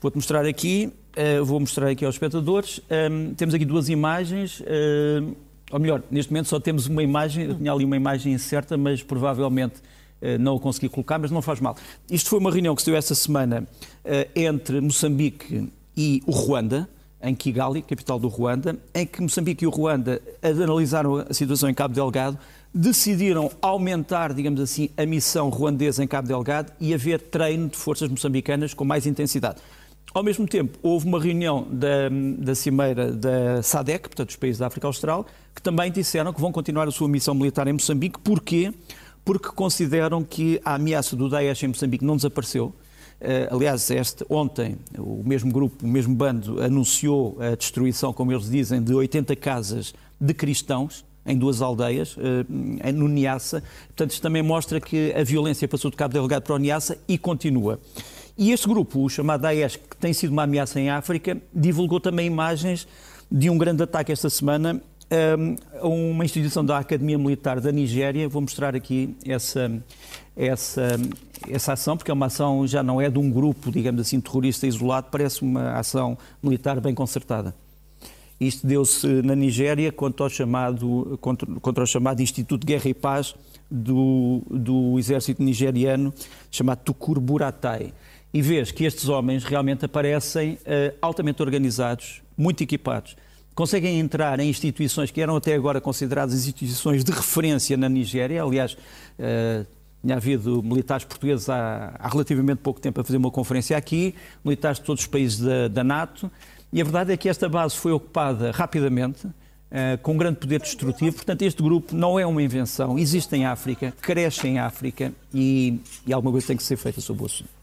Vou-te 0.00 0.14
mostrar 0.14 0.46
aqui, 0.46 0.92
uh, 1.16 1.44
vou 1.44 1.58
mostrar 1.58 1.88
aqui 1.88 2.04
aos 2.04 2.14
espectadores. 2.14 2.80
Um, 3.10 3.34
temos 3.34 3.54
aqui 3.54 3.64
duas 3.64 3.88
imagens, 3.88 4.60
uh, 4.60 5.36
ou 5.72 5.80
melhor, 5.80 6.02
neste 6.10 6.30
momento 6.30 6.46
só 6.46 6.60
temos 6.60 6.86
uma 6.86 7.02
imagem, 7.02 7.46
eu 7.46 7.54
tinha 7.56 7.72
ali 7.72 7.84
uma 7.84 7.96
imagem 7.96 8.32
incerta, 8.32 8.76
mas 8.76 9.02
provavelmente 9.02 9.82
não 10.38 10.54
o 10.54 10.60
consegui 10.60 10.88
colocar, 10.88 11.18
mas 11.18 11.30
não 11.30 11.42
faz 11.42 11.60
mal. 11.60 11.76
Isto 12.10 12.30
foi 12.30 12.38
uma 12.38 12.50
reunião 12.50 12.74
que 12.74 12.82
se 12.82 12.86
deu 12.86 12.96
esta 12.96 13.14
semana 13.14 13.66
eh, 14.04 14.28
entre 14.34 14.80
Moçambique 14.80 15.70
e 15.96 16.22
o 16.26 16.30
Ruanda, 16.30 16.88
em 17.22 17.34
Kigali, 17.34 17.82
capital 17.82 18.18
do 18.18 18.28
Ruanda, 18.28 18.78
em 18.94 19.06
que 19.06 19.20
Moçambique 19.20 19.64
e 19.64 19.66
o 19.66 19.70
Ruanda 19.70 20.20
analisaram 20.42 21.24
a 21.28 21.34
situação 21.34 21.68
em 21.68 21.74
Cabo 21.74 21.94
Delgado, 21.94 22.38
decidiram 22.72 23.50
aumentar, 23.60 24.34
digamos 24.34 24.60
assim, 24.60 24.90
a 24.96 25.06
missão 25.06 25.48
ruandesa 25.48 26.04
em 26.04 26.06
Cabo 26.06 26.28
Delgado 26.28 26.72
e 26.78 26.92
haver 26.92 27.20
treino 27.20 27.68
de 27.68 27.76
forças 27.76 28.08
moçambicanas 28.08 28.74
com 28.74 28.84
mais 28.84 29.06
intensidade. 29.06 29.58
Ao 30.12 30.22
mesmo 30.22 30.46
tempo, 30.46 30.78
houve 30.82 31.06
uma 31.06 31.20
reunião 31.20 31.66
da, 31.70 32.08
da 32.38 32.54
cimeira 32.54 33.12
da 33.12 33.62
SADEC, 33.62 34.08
portanto, 34.08 34.28
dos 34.28 34.36
países 34.36 34.58
da 34.58 34.66
África 34.66 34.86
Austral, 34.86 35.26
que 35.54 35.60
também 35.60 35.90
disseram 35.90 36.32
que 36.32 36.40
vão 36.40 36.52
continuar 36.52 36.86
a 36.86 36.90
sua 36.90 37.08
missão 37.08 37.34
militar 37.34 37.66
em 37.66 37.72
Moçambique. 37.72 38.18
Porquê? 38.20 38.72
Porque 38.72 38.96
consideram 39.54 40.22
que 40.22 40.60
a 40.64 40.74
ameaça 40.74 41.16
do 41.16 41.28
Daesh 41.28 41.62
em 41.62 41.68
Moçambique 41.68 42.04
não 42.04 42.16
desapareceu. 42.16 42.66
Uh, 43.20 43.54
aliás, 43.54 43.90
este, 43.90 44.24
ontem, 44.28 44.76
o 44.98 45.22
mesmo 45.24 45.50
grupo, 45.52 45.84
o 45.84 45.88
mesmo 45.88 46.14
bando, 46.14 46.62
anunciou 46.62 47.36
a 47.40 47.54
destruição, 47.54 48.12
como 48.12 48.32
eles 48.32 48.50
dizem, 48.50 48.82
de 48.82 48.94
80 48.94 49.34
casas 49.36 49.94
de 50.20 50.34
cristãos 50.34 51.04
em 51.26 51.36
duas 51.36 51.60
aldeias, 51.60 52.16
no 52.94 53.08
Niassa. 53.08 53.62
Portanto, 53.88 54.12
isto 54.12 54.22
também 54.22 54.42
mostra 54.42 54.80
que 54.80 55.12
a 55.12 55.24
violência 55.24 55.66
passou 55.66 55.90
de 55.90 55.96
Cabo 55.96 56.14
Delgado 56.14 56.42
para 56.42 56.54
o 56.54 56.58
Niassa 56.58 56.96
e 57.08 57.18
continua. 57.18 57.80
E 58.38 58.52
este 58.52 58.68
grupo, 58.68 59.02
o 59.02 59.08
chamado 59.08 59.42
Daesh, 59.42 59.76
que 59.76 59.96
tem 59.96 60.12
sido 60.12 60.30
uma 60.30 60.44
ameaça 60.44 60.78
em 60.78 60.90
África, 60.90 61.40
divulgou 61.52 61.98
também 61.98 62.26
imagens 62.26 62.86
de 63.30 63.50
um 63.50 63.58
grande 63.58 63.82
ataque 63.82 64.12
esta 64.12 64.30
semana 64.30 64.80
a 65.80 65.86
uma 65.86 66.24
instituição 66.24 66.64
da 66.64 66.78
Academia 66.78 67.18
Militar 67.18 67.60
da 67.60 67.70
Nigéria. 67.70 68.28
Vou 68.28 68.42
mostrar 68.42 68.74
aqui 68.74 69.16
essa, 69.24 69.82
essa, 70.36 70.98
essa 71.48 71.72
ação, 71.72 71.96
porque 71.96 72.10
é 72.10 72.14
uma 72.14 72.26
ação 72.26 72.66
já 72.66 72.82
não 72.82 73.00
é 73.00 73.08
de 73.08 73.18
um 73.18 73.30
grupo, 73.30 73.70
digamos 73.70 74.00
assim, 74.00 74.20
terrorista 74.20 74.66
isolado, 74.66 75.08
parece 75.10 75.42
uma 75.42 75.72
ação 75.78 76.18
militar 76.42 76.80
bem 76.80 76.94
concertada. 76.94 77.54
Isto 78.38 78.66
deu-se 78.66 79.06
na 79.22 79.34
Nigéria 79.34 79.90
contra 79.90 80.26
o 80.26 80.28
chamado, 80.28 81.18
contra, 81.22 81.48
contra 81.60 81.84
o 81.84 81.86
chamado 81.86 82.20
Instituto 82.20 82.60
de 82.60 82.66
Guerra 82.66 82.90
e 82.90 82.94
Paz 82.94 83.34
do, 83.70 84.42
do 84.50 84.98
exército 84.98 85.42
nigeriano, 85.42 86.12
chamado 86.50 86.80
Tukur 86.84 87.18
Buratai 87.18 87.92
e 88.36 88.42
vês 88.42 88.70
que 88.70 88.84
estes 88.84 89.08
homens 89.08 89.44
realmente 89.44 89.86
aparecem 89.86 90.54
uh, 90.54 90.94
altamente 91.00 91.42
organizados, 91.42 92.20
muito 92.36 92.62
equipados. 92.62 93.16
Conseguem 93.56 93.98
entrar 93.98 94.38
em 94.38 94.50
instituições 94.50 95.10
que 95.10 95.18
eram 95.18 95.34
até 95.34 95.54
agora 95.54 95.80
consideradas 95.80 96.34
instituições 96.34 97.02
de 97.02 97.10
referência 97.10 97.74
na 97.74 97.88
Nigéria. 97.88 98.42
Aliás, 98.42 98.74
uh, 98.74 99.66
tinha 100.02 100.14
havido 100.14 100.62
militares 100.62 101.06
portugueses 101.06 101.48
há, 101.48 101.96
há, 101.98 102.06
relativamente 102.06 102.58
pouco 102.58 102.78
tempo 102.78 103.00
a 103.00 103.02
fazer 103.02 103.16
uma 103.16 103.30
conferência 103.30 103.74
aqui, 103.74 104.14
militares 104.44 104.78
de 104.78 104.84
todos 104.84 105.04
os 105.04 105.06
países 105.06 105.40
da, 105.40 105.68
da 105.68 105.82
NATO, 105.82 106.30
e 106.70 106.82
a 106.82 106.84
verdade 106.84 107.14
é 107.14 107.16
que 107.16 107.30
esta 107.30 107.48
base 107.48 107.74
foi 107.74 107.92
ocupada 107.92 108.52
rapidamente, 108.52 109.26
Uh, 109.66 109.98
com 109.98 110.12
um 110.12 110.16
grande 110.16 110.38
poder 110.38 110.60
destrutivo. 110.60 111.16
Portanto, 111.16 111.42
este 111.42 111.60
grupo 111.60 111.92
não 111.92 112.20
é 112.20 112.24
uma 112.24 112.40
invenção, 112.40 112.96
existe 112.96 113.34
em 113.34 113.46
África, 113.46 113.92
cresce 114.00 114.46
em 114.46 114.60
África 114.60 115.12
e, 115.34 115.80
e 116.06 116.12
alguma 116.12 116.30
coisa 116.30 116.46
tem 116.46 116.56
que 116.56 116.62
ser 116.62 116.76
feita 116.76 117.00
sobre 117.00 117.24
o 117.24 117.26
assunto. 117.26 117.55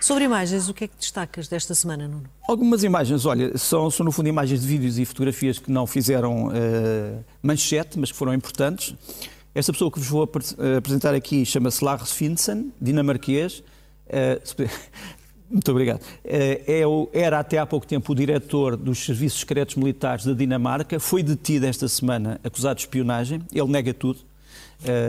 Sobre 0.00 0.24
imagens, 0.24 0.68
o 0.68 0.74
que 0.74 0.84
é 0.84 0.86
que 0.86 0.96
destacas 0.98 1.48
desta 1.48 1.74
semana, 1.74 2.06
Nuno? 2.06 2.24
Algumas 2.46 2.84
imagens, 2.84 3.24
olha, 3.24 3.56
são, 3.56 3.90
são 3.90 4.04
no 4.04 4.12
fundo 4.12 4.28
imagens 4.28 4.60
de 4.60 4.66
vídeos 4.66 4.98
e 4.98 5.04
fotografias 5.06 5.58
que 5.58 5.70
não 5.72 5.86
fizeram 5.86 6.48
uh, 6.48 7.24
manchete, 7.42 7.98
mas 7.98 8.12
que 8.12 8.18
foram 8.18 8.34
importantes. 8.34 8.94
Esta 9.54 9.72
pessoa 9.72 9.90
que 9.90 9.98
vos 9.98 10.08
vou 10.08 10.30
eh, 10.58 10.76
apresentar 10.76 11.14
aqui 11.14 11.46
chama-se 11.46 11.82
Lars 11.82 12.12
Finsen, 12.12 12.72
dinamarquês. 12.80 13.60
Uh, 14.08 14.68
muito 15.48 15.70
obrigado. 15.70 16.02
É 16.24 16.82
era 17.12 17.38
até 17.38 17.58
há 17.58 17.64
pouco 17.64 17.86
tempo 17.86 18.12
o 18.12 18.14
diretor 18.14 18.76
dos 18.76 18.98
Serviços 19.06 19.40
Secretos 19.40 19.76
Militares 19.76 20.26
da 20.26 20.34
Dinamarca. 20.34 20.98
Foi 20.98 21.22
detido 21.22 21.66
esta 21.66 21.86
semana 21.86 22.40
acusado 22.42 22.74
de 22.74 22.82
espionagem. 22.82 23.40
Ele 23.54 23.68
nega 23.68 23.94
tudo. 23.94 24.18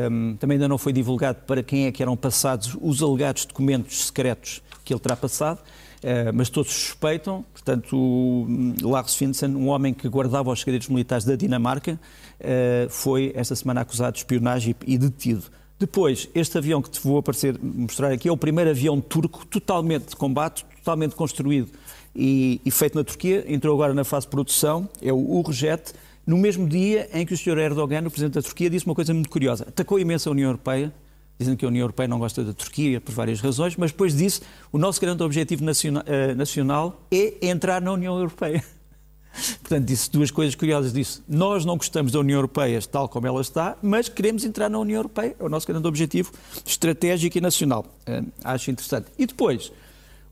Um, 0.10 0.36
também 0.38 0.56
ainda 0.56 0.68
não 0.68 0.78
foi 0.78 0.94
divulgado 0.94 1.40
para 1.46 1.62
quem 1.62 1.86
é 1.86 1.92
que 1.92 2.02
eram 2.02 2.16
passados 2.16 2.78
os 2.82 3.02
alegados 3.02 3.46
documentos 3.46 4.06
secretos 4.06 4.62
que 4.84 4.94
ele 4.94 5.00
terá 5.00 5.16
passado, 5.16 5.60
uh, 5.60 6.32
mas 6.34 6.50
todos 6.50 6.72
suspeitam. 6.72 7.44
Portanto, 7.52 7.98
o 7.98 8.90
Lars 8.90 9.16
Finsen, 9.16 9.56
um 9.56 9.68
homem 9.68 9.94
que 9.94 10.08
guardava 10.08 10.52
os 10.52 10.60
segredos 10.60 10.88
militares 10.88 11.26
da 11.26 11.36
Dinamarca, 11.36 12.00
uh, 12.40 12.90
foi 12.90 13.32
esta 13.36 13.56
semana 13.56 13.82
acusado 13.82 14.14
de 14.14 14.20
espionagem 14.20 14.76
e, 14.86 14.94
e 14.94 14.98
detido. 14.98 15.44
Depois, 15.78 16.30
este 16.34 16.58
avião 16.58 16.82
que 16.82 16.90
te 16.90 17.02
vou 17.02 17.18
aparecer, 17.18 17.60
mostrar 17.62 18.12
aqui 18.12 18.30
é 18.30 18.32
o 18.32 18.38
primeiro 18.38 18.70
avião 18.70 19.02
turco 19.02 19.46
totalmente 19.46 20.10
de 20.10 20.16
combate, 20.16 20.66
totalmente 20.78 21.16
construído 21.16 21.70
e, 22.16 22.62
e 22.64 22.72
feito 22.72 22.96
na 22.96 23.04
Turquia. 23.04 23.44
Entrou 23.46 23.76
agora 23.76 23.94
na 23.94 24.06
fase 24.06 24.26
de 24.26 24.30
produção, 24.30 24.88
é 25.02 25.12
o 25.12 25.18
Urjet 25.18 25.94
no 26.26 26.38
mesmo 26.38 26.68
dia 26.68 27.08
em 27.14 27.26
que 27.26 27.34
o 27.34 27.38
Sr. 27.38 27.58
Erdogan, 27.60 28.02
o 28.06 28.10
Presidente 28.10 28.34
da 28.34 28.42
Turquia, 28.42 28.70
disse 28.70 28.86
uma 28.86 28.96
coisa 28.96 29.14
muito 29.14 29.30
curiosa. 29.30 29.66
Atacou 29.68 30.00
imenso 30.00 30.28
a 30.28 30.32
União 30.32 30.48
Europeia, 30.48 30.92
dizendo 31.38 31.58
que 31.58 31.66
a 31.66 31.68
União 31.68 31.84
Europeia 31.84 32.08
não 32.08 32.18
gosta 32.18 32.44
da 32.44 32.54
Turquia 32.54 33.00
por 33.00 33.14
várias 33.14 33.42
razões, 33.42 33.76
mas 33.76 33.92
depois 33.92 34.16
disse 34.16 34.42
o 34.72 34.78
nosso 34.78 35.00
grande 35.00 35.22
objetivo 35.22 35.64
nacional, 35.64 36.04
uh, 36.04 36.36
nacional 36.36 37.02
é 37.12 37.48
entrar 37.48 37.82
na 37.82 37.92
União 37.92 38.18
Europeia. 38.18 38.64
Portanto, 39.62 39.86
disse 39.86 40.10
duas 40.10 40.32
coisas 40.32 40.56
curiosas. 40.56 40.94
Disse: 40.94 41.22
Nós 41.28 41.66
não 41.66 41.76
gostamos 41.78 42.12
da 42.12 42.20
União 42.20 42.38
Europeia 42.38 42.80
tal 42.82 43.10
como 43.10 43.28
ela 43.28 43.42
está, 43.42 43.78
mas 43.84 44.08
queremos 44.08 44.46
entrar 44.46 44.70
na 44.70 44.80
União 44.80 44.98
Europeia. 44.98 45.36
É 45.38 45.44
o 45.44 45.50
nosso 45.50 45.68
grande 45.68 45.86
objetivo 45.88 46.32
estratégico 46.66 47.38
e 47.38 47.42
nacional. 47.42 47.86
Uh, 48.08 48.26
acho 48.44 48.72
interessante. 48.72 49.08
E 49.20 49.26
depois, 49.26 49.72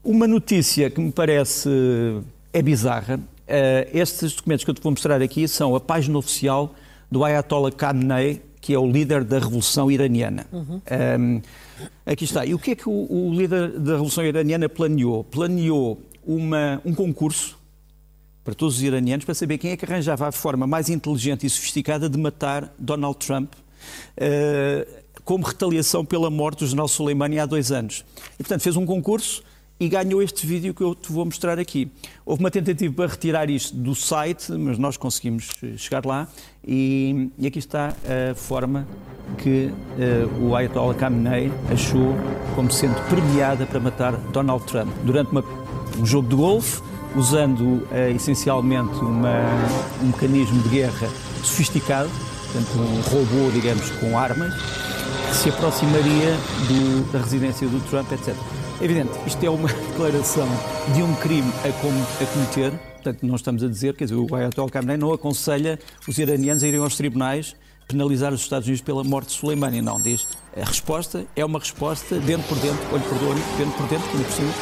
uma 0.04 0.26
notícia 0.26 0.90
que 0.90 1.02
me 1.02 1.12
parece 1.12 1.70
é 2.52 2.62
bizarra 2.62 3.20
estes 3.94 4.34
documentos 4.34 4.66
que 4.66 4.72
eu 4.72 4.76
te 4.76 4.82
vou 4.82 4.92
mostrar 4.92 5.22
aqui 5.22 5.48
são 5.48 5.76
a 5.76 5.80
página 5.80 6.18
oficial 6.18 6.74
do 7.12 7.24
Ayatollah 7.24 7.72
Khamenei, 7.72 8.42
que 8.60 8.74
é 8.74 8.80
o 8.80 8.90
líder 8.90 9.24
da 9.24 9.40
Revolução 9.40 9.92
Iraniana. 9.92 10.48
Uhum. 10.52 10.82
Um, 11.20 11.42
aqui 12.06 12.24
está. 12.24 12.46
E 12.46 12.54
o 12.54 12.60
que 12.60 12.72
é 12.72 12.76
que 12.76 12.88
o, 12.88 12.92
o, 12.92 13.34
líder 13.34 13.78
da 13.78 13.92
Revolução 13.94 14.24
Iraniana 14.24 14.70
planeou? 14.70 15.24
Planeou 15.24 16.02
uma, 16.26 16.82
um 16.86 16.94
concurso 16.94 17.60
para 18.44 18.54
todos 18.54 18.78
os 18.78 18.84
iranianos 18.84 19.26
para 19.26 19.34
saber 19.34 19.58
quem 19.58 19.72
é 19.72 19.78
que 19.78 19.86
arranjava 19.86 20.28
a 20.28 20.32
forma 20.32 20.66
mais 20.66 20.90
inteligente 20.90 21.46
e 21.46 21.50
sofisticada 21.50 22.10
de 22.10 22.18
matar 22.18 22.74
Donald 22.80 23.18
Trump. 23.18 23.54
Uh, 24.18 25.04
como 25.24 25.46
retaliação 25.46 26.04
pela 26.04 26.30
morte 26.30 26.60
do 26.60 26.68
general 26.68 26.88
Soleimani 26.88 27.40
há 27.40 27.46
dois 27.46 27.72
anos. 27.72 28.04
E, 28.34 28.38
portanto, 28.38 28.62
fez 28.62 28.76
um 28.76 28.86
concurso 28.86 29.44
e 29.84 29.90
ganhou 29.90 30.24
este 30.24 30.48
vídeo 30.48 30.74
que 30.74 30.82
eu 30.82 30.96
te 30.96 31.12
vou 31.12 31.26
mostrar 31.26 31.60
aqui. 31.60 31.92
Houve 32.26 32.42
uma 32.42 32.50
tentativa 32.50 32.94
para 32.94 33.08
retirar 33.08 33.50
isto 33.50 33.76
do 33.76 33.94
site, 33.94 34.54
mas 34.54 34.78
nós 34.78 34.96
conseguimos 34.96 35.50
eh, 35.62 35.74
chegar 35.76 36.06
lá 36.06 36.26
e, 36.66 37.30
e 37.38 37.46
aqui 37.46 37.60
está 37.60 37.94
a 38.32 38.34
forma 38.34 38.88
que 39.40 39.70
uh, 39.70 40.46
o 40.46 40.56
Ayatollah 40.56 40.98
Khamenei 40.98 41.52
achou 41.70 42.16
como 42.56 42.72
sendo 42.72 42.96
premiada 43.10 43.66
para 43.66 43.80
matar 43.80 44.14
Donald 44.32 44.64
Trump 44.66 44.90
durante 45.04 45.32
uma, 45.32 45.44
um 46.00 46.06
jogo 46.06 46.30
de 46.30 46.36
golfe, 46.36 46.82
usando 47.14 47.62
uh, 47.62 48.16
essencialmente 48.16 48.96
uma, 49.00 49.36
um 50.02 50.08
mecanismo 50.08 50.62
de 50.64 50.70
guerra 50.70 51.10
sofisticado, 51.44 52.10
portanto 52.54 52.80
um 52.80 53.02
robô, 53.02 53.52
digamos, 53.52 53.90
com 54.00 54.18
armas, 54.18 54.54
que 55.30 55.36
se 55.36 55.50
aproximaria 55.50 56.38
do, 56.70 57.12
da 57.12 57.20
residência 57.20 57.68
do 57.68 57.82
Trump, 57.90 58.10
etc. 58.14 58.34
É 58.82 58.86
evidente, 58.86 59.12
isto 59.26 59.44
é 59.44 59.50
uma 59.50 59.68
declaração 59.92 60.48
de 60.94 61.04
um 61.04 61.14
crime 61.16 61.52
a, 61.64 61.72
com, 61.82 61.90
a 61.90 62.26
cometer, 62.26 62.72
portanto, 62.72 63.26
não 63.26 63.36
estamos 63.36 63.64
a 63.64 63.68
dizer, 63.68 63.96
quer 63.96 64.06
dizer, 64.06 64.16
o 64.16 64.36
Ayatollah 64.36 64.72
Khamenei 64.72 64.98
não 64.98 65.14
aconselha 65.14 65.80
os 66.08 66.18
iranianos 66.18 66.64
a 66.64 66.68
irem 66.68 66.80
aos 66.80 66.96
tribunais 66.96 67.56
penalizar 67.88 68.34
os 68.34 68.42
Estados 68.42 68.68
Unidos 68.68 68.82
pela 68.82 69.04
morte 69.04 69.28
de 69.28 69.34
Soleimani, 69.34 69.82
não. 69.82 70.02
Diz, 70.02 70.28
a 70.56 70.66
resposta 70.66 71.26
é 71.36 71.46
uma 71.46 71.60
resposta 71.60 72.18
dentro 72.20 72.48
por 72.48 72.58
dentro, 72.60 72.80
olho 72.92 73.04
por 73.04 73.24
olho, 73.24 73.44
dentro 73.58 73.74
por 73.74 73.88
dentro, 73.88 74.10
como 74.10 74.24
possível. 74.24 74.54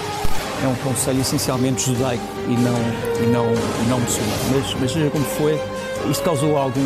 É 0.63 0.67
um 0.67 0.76
conselho 0.76 1.21
essencialmente 1.21 1.86
judaico 1.86 2.24
e 2.47 2.52
não, 2.52 2.78
e 3.24 3.32
não, 3.32 3.45
e 3.45 3.89
não 3.89 4.00
muçulmano. 4.00 4.43
Mas, 4.54 4.80
mas 4.80 4.91
seja 4.91 5.10
como 5.10 5.26
foi, 5.26 5.60
isto 6.10 6.24
causou 6.24 6.56
algum, 6.56 6.82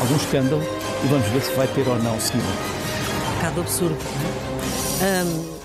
algum 0.00 0.16
escândalo 0.16 0.62
e 1.04 1.06
vamos 1.06 1.26
ver 1.28 1.42
se 1.42 1.52
vai 1.54 1.68
ter 1.68 1.86
ou 1.86 1.98
não 2.00 2.18
seguida. 2.18 2.44
Um 2.44 3.34
bocado 3.36 3.60
absurdo. 3.60 3.98
Um, 5.02 5.55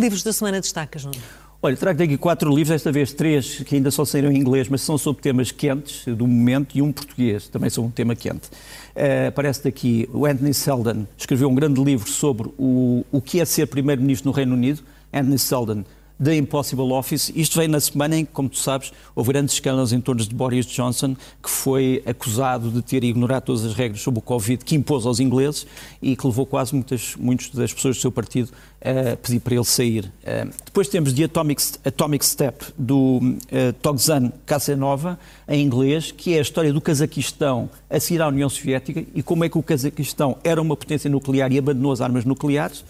livros 0.00 0.22
da 0.22 0.32
semana 0.32 0.60
destacas, 0.60 1.04
Nuno? 1.04 1.18
Olha, 1.62 1.76
trago 1.76 2.02
aqui 2.02 2.16
quatro 2.16 2.48
livros, 2.48 2.70
desta 2.70 2.90
vez 2.90 3.12
três 3.12 3.58
que 3.60 3.74
ainda 3.74 3.90
só 3.90 4.02
saíram 4.02 4.32
em 4.32 4.38
inglês, 4.38 4.66
mas 4.66 4.80
são 4.80 4.96
sobre 4.96 5.20
temas 5.20 5.52
quentes 5.52 6.06
do 6.06 6.26
momento 6.26 6.74
e 6.74 6.80
um 6.80 6.90
português, 6.90 7.48
também 7.48 7.68
sobre 7.68 7.88
um 7.88 7.90
tema 7.90 8.16
quente. 8.16 8.48
Uh, 8.96 9.28
aparece 9.28 9.64
daqui 9.64 10.08
o 10.10 10.24
Anthony 10.24 10.54
Selden, 10.54 11.06
escreveu 11.18 11.50
um 11.50 11.54
grande 11.54 11.84
livro 11.84 12.08
sobre 12.08 12.50
o, 12.58 13.04
o 13.12 13.20
que 13.20 13.40
é 13.40 13.44
ser 13.44 13.66
primeiro-ministro 13.66 14.30
no 14.30 14.34
Reino 14.34 14.54
Unido. 14.54 14.82
Anthony 15.12 15.38
Selden 15.38 15.84
The 16.22 16.36
Impossible 16.36 16.92
Office. 16.92 17.32
Isto 17.34 17.58
vem 17.58 17.68
na 17.68 17.80
semana 17.80 18.16
em 18.16 18.24
que, 18.24 18.32
como 18.32 18.48
tu 18.48 18.58
sabes, 18.58 18.92
houve 19.14 19.32
grandes 19.32 19.54
escândalos 19.54 19.92
em 19.92 20.00
torno 20.00 20.22
de 20.22 20.34
Boris 20.34 20.66
Johnson, 20.66 21.16
que 21.42 21.48
foi 21.48 22.02
acusado 22.04 22.70
de 22.70 22.82
ter 22.82 23.02
ignorado 23.04 23.44
todas 23.44 23.64
as 23.64 23.74
regras 23.74 24.02
sobre 24.02 24.18
o 24.18 24.22
Covid 24.22 24.64
que 24.64 24.74
impôs 24.74 25.06
aos 25.06 25.18
ingleses 25.18 25.66
e 26.02 26.14
que 26.14 26.26
levou 26.26 26.44
quase 26.44 26.74
muitas, 26.74 27.16
muitas 27.16 27.48
das 27.50 27.72
pessoas 27.72 27.96
do 27.96 28.00
seu 28.00 28.12
partido 28.12 28.50
a 28.80 29.16
pedir 29.16 29.40
para 29.40 29.54
ele 29.54 29.64
sair. 29.64 30.12
Uh, 30.22 30.50
depois 30.64 30.88
temos 30.88 31.12
The 31.12 31.24
Atomic, 31.24 31.62
Atomic 31.84 32.24
Step, 32.24 32.64
do 32.76 33.18
uh, 33.18 33.72
Togzan 33.80 34.32
Kasanova, 34.46 35.18
em 35.48 35.62
inglês, 35.62 36.12
que 36.12 36.34
é 36.34 36.38
a 36.38 36.42
história 36.42 36.72
do 36.72 36.80
Cazaquistão 36.80 37.70
a 37.88 38.00
seguir 38.00 38.22
à 38.22 38.28
União 38.28 38.48
Soviética 38.48 39.04
e 39.14 39.22
como 39.22 39.44
é 39.44 39.48
que 39.48 39.58
o 39.58 39.62
Cazaquistão 39.62 40.36
era 40.44 40.60
uma 40.60 40.76
potência 40.76 41.10
nuclear 41.10 41.52
e 41.52 41.58
abandonou 41.58 41.92
as 41.92 42.00
armas 42.00 42.24
nucleares. 42.24 42.84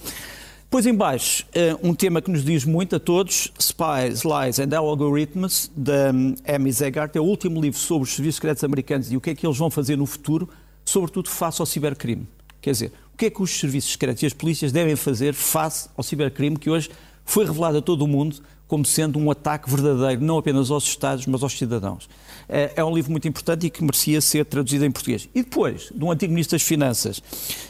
Depois 0.71 0.87
em 0.87 0.95
baixo, 0.95 1.45
eh, 1.53 1.77
um 1.83 1.93
tema 1.93 2.23
que 2.23 2.31
nos 2.31 2.45
diz 2.45 2.65
muito 2.65 2.95
a 2.95 3.01
todos, 3.01 3.53
Spies, 3.61 4.23
Lies 4.23 4.61
and 4.61 4.79
Algorithms, 4.79 5.69
da 5.75 6.13
hum, 6.15 6.37
Amy 6.47 6.71
Zegart. 6.71 7.17
É 7.17 7.21
o 7.21 7.25
último 7.25 7.61
livro 7.61 7.77
sobre 7.77 8.09
os 8.09 8.15
serviços 8.15 8.37
secretos 8.37 8.63
americanos 8.63 9.11
e 9.11 9.17
o 9.17 9.21
que 9.21 9.31
é 9.31 9.35
que 9.35 9.45
eles 9.45 9.59
vão 9.59 9.69
fazer 9.69 9.97
no 9.97 10.07
futuro, 10.07 10.49
sobretudo 10.85 11.29
face 11.29 11.61
ao 11.61 11.67
cibercrime. 11.67 12.29
Quer 12.63 12.71
dizer, 12.71 12.93
o 13.13 13.17
que 13.17 13.27
é 13.27 13.31
que 13.31 13.43
os 13.43 13.51
serviços 13.51 13.91
secretos 13.91 14.23
e 14.23 14.27
as 14.27 14.33
polícias 14.33 14.71
devem 14.71 14.95
fazer 14.95 15.35
face 15.35 15.89
ao 15.97 16.05
cibercrime 16.05 16.57
que 16.57 16.71
hoje 16.71 16.89
foi 17.25 17.45
revelado 17.45 17.79
a 17.79 17.83
todo 17.83 18.03
o 18.03 18.07
mundo 18.07 18.37
como 18.69 18.85
sendo 18.85 19.19
um 19.19 19.29
ataque 19.29 19.69
verdadeiro, 19.69 20.23
não 20.23 20.39
apenas 20.39 20.71
aos 20.71 20.85
Estados, 20.85 21.27
mas 21.27 21.43
aos 21.43 21.59
cidadãos. 21.59 22.09
Eh, 22.51 22.73
é 22.75 22.85
um 22.85 22.93
livro 22.93 23.13
muito 23.13 23.29
importante 23.29 23.67
e 23.67 23.71
que 23.71 23.83
merecia 23.83 24.21
ser 24.21 24.45
traduzido 24.45 24.85
em 24.85 24.91
português. 24.91 25.29
E 25.33 25.43
depois, 25.43 25.93
de 25.95 26.05
um 26.05 26.11
antigo 26.11 26.33
Ministro 26.33 26.59
das 26.59 26.67
Finanças, 26.67 27.23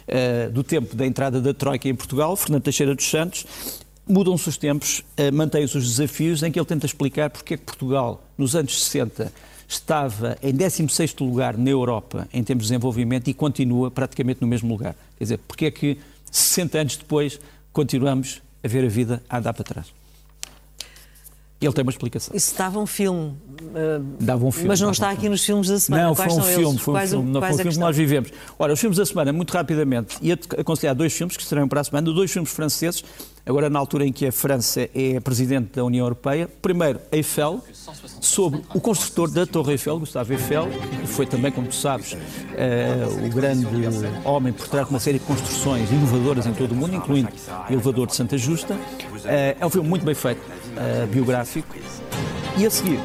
eh, 0.08 0.48
do 0.48 0.64
tempo 0.64 0.96
da 0.96 1.06
entrada 1.06 1.40
da 1.40 1.52
Troika 1.52 1.86
em 1.86 1.94
Portugal, 1.94 2.34
Fernando 2.34 2.62
Teixeira 2.62 2.94
dos 2.94 3.08
Santos, 3.08 3.44
mudam-se 4.08 4.48
os 4.48 4.56
tempos, 4.56 5.04
eh, 5.18 5.30
mantêm-se 5.30 5.76
os 5.76 5.86
desafios, 5.86 6.42
em 6.42 6.50
que 6.50 6.58
ele 6.58 6.66
tenta 6.66 6.86
explicar 6.86 7.28
porque 7.28 7.54
é 7.54 7.56
que 7.58 7.64
Portugal, 7.64 8.24
nos 8.38 8.56
anos 8.56 8.82
60, 8.84 9.30
estava 9.68 10.36
em 10.42 10.52
16º 10.52 11.24
lugar 11.24 11.56
na 11.58 11.70
Europa 11.70 12.26
em 12.32 12.42
termos 12.42 12.64
de 12.64 12.70
desenvolvimento 12.70 13.28
e 13.28 13.34
continua 13.34 13.90
praticamente 13.90 14.40
no 14.40 14.48
mesmo 14.48 14.68
lugar. 14.70 14.96
Quer 15.18 15.24
dizer, 15.24 15.38
porque 15.46 15.66
é 15.66 15.70
que 15.70 15.98
60 16.30 16.78
anos 16.78 16.96
depois 16.96 17.38
continuamos 17.72 18.40
a 18.64 18.68
ver 18.68 18.84
a 18.84 18.88
vida 18.88 19.22
a 19.28 19.38
andar 19.38 19.52
para 19.52 19.64
trás. 19.64 19.99
Ele 21.60 21.72
tem 21.74 21.82
uma 21.82 21.90
explicação. 21.90 22.34
Isso 22.34 22.54
dava 22.56 22.78
um 22.78 22.86
filme. 22.86 23.36
Uh, 23.60 24.02
dava 24.18 24.46
um 24.46 24.50
filme. 24.50 24.68
Mas 24.68 24.80
não 24.80 24.90
está 24.90 25.08
um 25.08 25.10
aqui 25.10 25.28
nos 25.28 25.44
filmes 25.44 25.68
da 25.68 25.78
semana. 25.78 26.04
Não, 26.04 26.14
quais 26.14 26.32
foi 26.32 26.40
um 26.40 26.46
filme, 26.46 26.70
eles? 26.70 26.80
foi 26.80 26.94
um 26.94 27.06
filme, 27.06 27.30
não 27.32 27.40
foi 27.40 27.50
um 27.50 27.56
filme 27.56 27.72
que 27.72 27.78
nós 27.78 27.96
vivemos. 27.96 28.30
Ora, 28.58 28.72
os 28.72 28.80
filmes 28.80 28.96
da 28.96 29.04
semana, 29.04 29.30
muito 29.30 29.52
rapidamente, 29.52 30.16
ia 30.22 30.38
aconselhar 30.56 30.94
dois 30.94 31.12
filmes 31.12 31.36
que 31.36 31.42
estarão 31.42 31.68
para 31.68 31.82
a 31.82 31.84
semana, 31.84 32.10
dois 32.10 32.32
filmes 32.32 32.50
franceses, 32.50 33.04
agora 33.44 33.68
na 33.68 33.78
altura 33.78 34.06
em 34.06 34.12
que 34.12 34.26
a 34.26 34.32
França 34.32 34.88
é 34.94 35.20
presidente 35.20 35.74
da 35.74 35.84
União 35.84 36.06
Europeia. 36.06 36.48
Primeiro, 36.62 36.98
Eiffel, 37.12 37.62
sobre 38.22 38.62
o 38.74 38.80
construtor 38.80 39.30
da 39.30 39.44
Torre 39.44 39.72
Eiffel, 39.72 39.98
Gustavo 39.98 40.32
Eiffel, 40.32 40.66
que 41.02 41.06
foi 41.08 41.26
também, 41.26 41.52
como 41.52 41.68
tu 41.68 41.74
sabes, 41.74 42.14
uh, 42.14 43.26
o 43.26 43.28
grande 43.28 43.66
homem 44.24 44.54
por 44.54 44.66
trás 44.66 44.86
de 44.86 44.94
uma 44.94 45.00
série 45.00 45.18
de 45.18 45.26
construções 45.26 45.90
inovadoras 45.90 46.46
em 46.46 46.54
todo 46.54 46.72
o 46.72 46.74
mundo, 46.74 46.94
incluindo 46.94 47.28
o 47.68 47.72
elevador 47.72 48.06
de 48.06 48.16
Santa 48.16 48.38
Justa. 48.38 48.72
Uh, 48.72 49.60
é 49.60 49.66
um 49.66 49.68
filme 49.68 49.86
muito 49.86 50.06
bem 50.06 50.14
feito 50.14 50.40
uh, 50.76 51.06
biográfico. 51.06 51.76
E 52.56 52.66
a 52.66 52.70
seguir, 52.70 52.98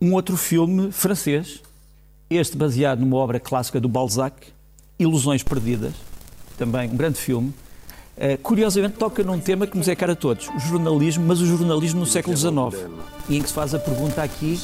um 0.00 0.12
outro 0.12 0.36
filme 0.36 0.92
francês, 0.92 1.62
este 2.28 2.56
baseado 2.56 3.00
numa 3.00 3.16
obra 3.16 3.40
clássica 3.40 3.80
do 3.80 3.88
Balzac, 3.88 4.48
Ilusões 4.98 5.42
Perdidas, 5.42 5.94
também 6.58 6.90
um 6.90 6.96
grande 6.96 7.18
filme, 7.18 7.52
Uh, 8.16 8.38
curiosamente 8.42 8.94
toca 8.96 9.24
num 9.24 9.40
tema 9.40 9.66
que 9.66 9.76
nos 9.76 9.88
é 9.88 9.94
caro 9.96 10.12
a 10.12 10.14
todos, 10.14 10.48
o 10.48 10.60
jornalismo, 10.60 11.24
mas 11.26 11.40
o 11.40 11.46
jornalismo 11.46 12.00
no 12.00 12.06
século 12.06 12.36
XIX. 12.36 12.88
E 13.28 13.36
em 13.36 13.42
que 13.42 13.48
se 13.48 13.54
faz 13.54 13.74
a 13.74 13.78
pergunta 13.78 14.22
aqui, 14.22 14.60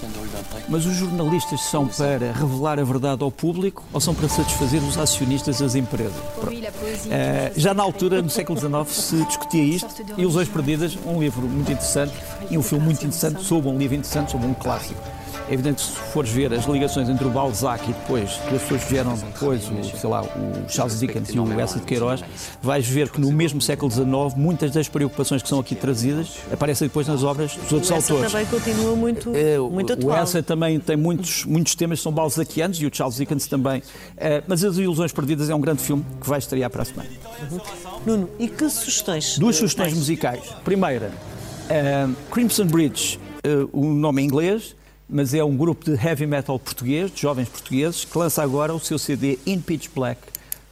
mas 0.69 0.87
os 0.87 0.95
jornalistas 0.95 1.61
são 1.63 1.89
para 1.89 2.33
revelar 2.33 2.79
a 2.79 2.85
verdade 2.85 3.25
ao 3.25 3.31
público 3.31 3.83
ou 3.93 4.01
são 4.01 4.15
para 4.15 4.29
satisfazer 4.29 4.81
os 4.83 4.97
acionistas 4.97 5.59
das 5.59 5.75
empresas? 5.75 6.15
Uh, 6.15 7.53
já 7.57 7.75
na 7.75 7.83
altura, 7.83 8.23
no 8.23 8.31
século 8.31 8.59
XIX, 8.59 8.89
se 8.89 9.25
discutia 9.25 9.63
isto. 9.65 9.89
Ilusões 10.17 10.49
Perdidas, 10.49 10.97
um 11.05 11.19
livro 11.19 11.43
muito 11.43 11.73
interessante 11.73 12.15
e 12.51 12.57
um 12.57 12.63
filme 12.63 12.85
muito 12.85 12.99
interessante 12.99 13.43
sobre 13.43 13.69
um 13.69 13.77
livro 13.77 13.97
interessante, 13.97 14.31
sobre 14.31 14.47
um 14.47 14.55
clássico. 14.55 15.01
É 15.51 15.55
evidente 15.55 15.83
que 15.83 15.91
se 15.91 15.97
fores 16.13 16.31
ver 16.31 16.55
as 16.55 16.65
ligações 16.65 17.09
entre 17.09 17.27
o 17.27 17.31
Balzac 17.31 17.83
e 17.91 17.93
depois, 17.93 18.31
que 18.49 18.55
as 18.55 18.63
pessoas 18.63 18.85
vieram 18.85 19.17
depois, 19.17 19.69
o, 19.69 19.99
sei 19.99 20.09
lá, 20.09 20.23
o 20.23 20.71
Charles 20.71 21.01
Dickens 21.01 21.31
e 21.31 21.41
o 21.41 21.61
Essa 21.61 21.81
de 21.81 21.87
Queiroz, 21.87 22.23
vais 22.63 22.87
ver 22.87 23.11
que 23.11 23.21
no 23.21 23.33
mesmo 23.33 23.61
século 23.61 23.91
XIX 23.91 24.07
muitas 24.37 24.71
das 24.71 24.89
preocupações 24.89 25.43
que 25.43 25.49
são 25.49 25.59
aqui 25.59 25.75
trazidas 25.75 26.37
aparecem 26.53 26.87
depois 26.87 27.09
nas 27.09 27.25
obras 27.25 27.57
dos 27.57 27.73
outros 27.73 27.91
o 27.91 27.95
autores. 27.95 28.31
também 28.31 28.47
continua 28.47 28.95
muito, 28.95 29.35
é, 29.35 29.59
muito 29.59 29.93
atual. 29.93 30.17
O 30.17 30.23
Essa 30.23 30.41
também 30.41 30.79
tem 30.79 30.97
muitos, 30.97 31.45
muitos 31.45 31.75
temas 31.75 31.99
que 31.99 32.05
são 32.05 32.13
balzaquianos 32.13 32.81
e 32.81 32.87
o 32.87 32.91
Charles 32.93 33.17
Dickens 33.17 33.49
também. 33.49 33.83
É, 34.17 34.45
mas 34.47 34.63
As 34.63 34.77
Ilusões 34.77 35.11
Perdidas 35.11 35.51
é 35.51 35.55
um 35.55 35.61
grande 35.61 35.83
filme 35.83 36.07
que 36.21 36.29
vai 36.29 36.39
estrear 36.39 36.71
para 36.71 36.83
a 36.83 36.85
semana. 36.85 37.11
Uhum. 37.51 37.59
Nuno, 38.07 38.31
e 38.39 38.47
que 38.47 38.71
sugestões? 38.71 39.37
Duas 39.37 39.57
sugestões 39.57 39.95
musicais. 39.95 40.45
Primeira, 40.65 41.11
uh, 41.11 42.15
Crimson 42.31 42.67
Bridge, 42.67 43.19
uh, 43.45 43.69
o 43.73 43.93
nome 43.93 44.23
em 44.23 44.27
inglês, 44.27 44.77
mas 45.11 45.35
é 45.35 45.42
um 45.42 45.57
grupo 45.57 45.85
de 45.85 45.92
heavy 45.92 46.27
metal 46.27 46.59
português, 46.59 47.11
de 47.11 47.20
jovens 47.20 47.49
portugueses, 47.49 48.05
que 48.05 48.16
lança 48.16 48.42
agora 48.42 48.73
o 48.73 48.79
seu 48.79 48.99
CD 48.99 49.38
In 49.44 49.61
Pitch 49.61 49.88
Black, 49.94 50.20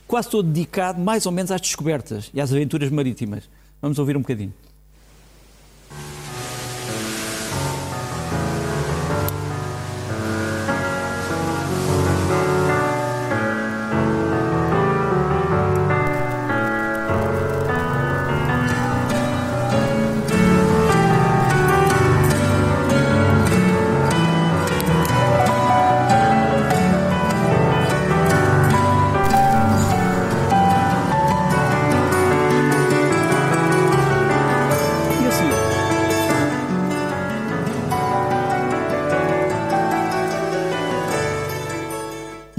quase 0.06 0.30
todo 0.30 0.48
dedicado 0.48 1.00
mais 1.00 1.26
ou 1.26 1.32
menos 1.32 1.50
às 1.50 1.60
descobertas 1.60 2.30
e 2.32 2.40
às 2.40 2.52
aventuras 2.52 2.90
marítimas. 2.90 3.44
Vamos 3.82 3.98
ouvir 3.98 4.16
um 4.16 4.20
bocadinho. 4.20 4.52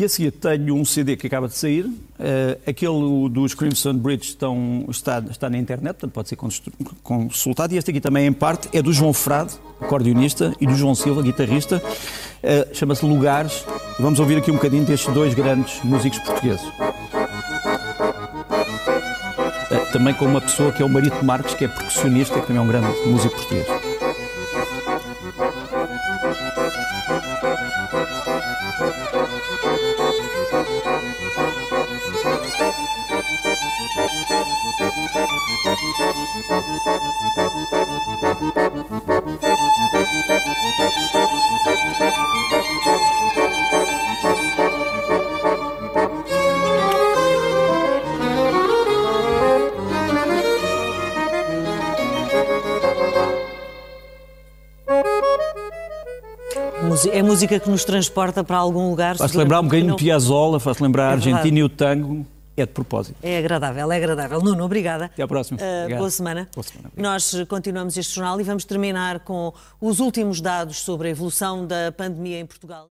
A 0.10 0.12
seguir 0.12 0.32
tenho 0.32 0.74
um 0.76 0.84
CD 0.84 1.16
que 1.16 1.28
acaba 1.28 1.48
de 1.48 1.56
sair, 1.56 1.86
uh, 1.86 2.60
aquele 2.68 3.30
dos 3.30 3.54
Crimson 3.54 3.94
Bridge 3.94 4.30
estão, 4.30 4.86
está, 4.90 5.24
está 5.30 5.48
na 5.50 5.58
internet, 5.58 5.94
portanto 5.94 6.12
pode 6.12 6.30
ser 6.30 6.36
consultado. 7.04 7.74
E 7.74 7.78
este 7.78 7.92
aqui 7.92 8.02
também, 8.02 8.26
em 8.26 8.34
parte, 8.34 8.68
é 8.74 8.82
do 8.82 8.92
João 8.92 9.14
Frade, 9.14 9.54
acordeonista, 9.80 10.54
e 10.60 10.66
do 10.66 10.74
João 10.74 10.96
Silva, 10.96 11.22
guitarrista. 11.22 11.78
Uh, 11.78 12.76
Chama-se 12.76 13.06
Lugares. 13.06 13.64
Vamos 14.00 14.20
ouvir 14.20 14.38
aqui 14.38 14.50
um 14.50 14.56
bocadinho 14.56 14.84
destes 14.84 15.14
dois 15.14 15.34
grandes 15.36 15.80
músicos 15.84 16.20
portugueses. 16.20 16.66
Uh, 19.70 19.92
também 19.94 20.14
com 20.16 20.26
uma 20.26 20.42
pessoa 20.42 20.72
que 20.72 20.82
é 20.82 20.86
o 20.86 20.90
Marito 20.90 21.24
Marques, 21.24 21.54
que 21.54 21.66
é 21.66 21.68
percussionista, 21.68 22.40
que 22.40 22.48
também 22.48 22.62
é 22.62 22.66
um 22.66 22.68
grande 22.68 22.88
músico 23.06 23.36
português. 23.36 23.79
Música 57.40 57.60
que 57.60 57.70
nos 57.70 57.86
transporta 57.86 58.44
para 58.44 58.58
algum 58.58 58.90
lugar. 58.90 59.16
Faz 59.16 59.34
lembrar 59.34 59.62
um 59.62 59.64
bocadinho 59.64 59.96
de 59.96 60.04
Piazzolla, 60.04 60.60
faz 60.60 60.80
lembrar 60.80 61.08
a 61.08 61.12
é 61.12 61.14
Argentina 61.14 61.60
e 61.60 61.64
o 61.64 61.70
tango. 61.70 62.26
É 62.58 62.66
de 62.66 62.74
propósito. 62.74 63.16
É 63.24 63.38
agradável, 63.38 63.90
é 63.90 63.96
agradável. 63.96 64.42
Nuno, 64.42 64.66
obrigada. 64.66 65.06
Até 65.06 65.24
à 65.24 65.28
próxima. 65.28 65.58
Uh, 65.62 65.96
boa 65.96 66.10
semana. 66.10 66.50
Boa 66.54 66.64
semana. 66.64 66.92
Nós 66.98 67.34
continuamos 67.48 67.96
este 67.96 68.14
jornal 68.14 68.42
e 68.42 68.44
vamos 68.44 68.66
terminar 68.66 69.22
com 69.22 69.54
os 69.80 70.02
últimos 70.02 70.42
dados 70.42 70.80
sobre 70.80 71.08
a 71.08 71.12
evolução 71.12 71.66
da 71.66 71.90
pandemia 71.96 72.38
em 72.38 72.46
Portugal. 72.46 72.90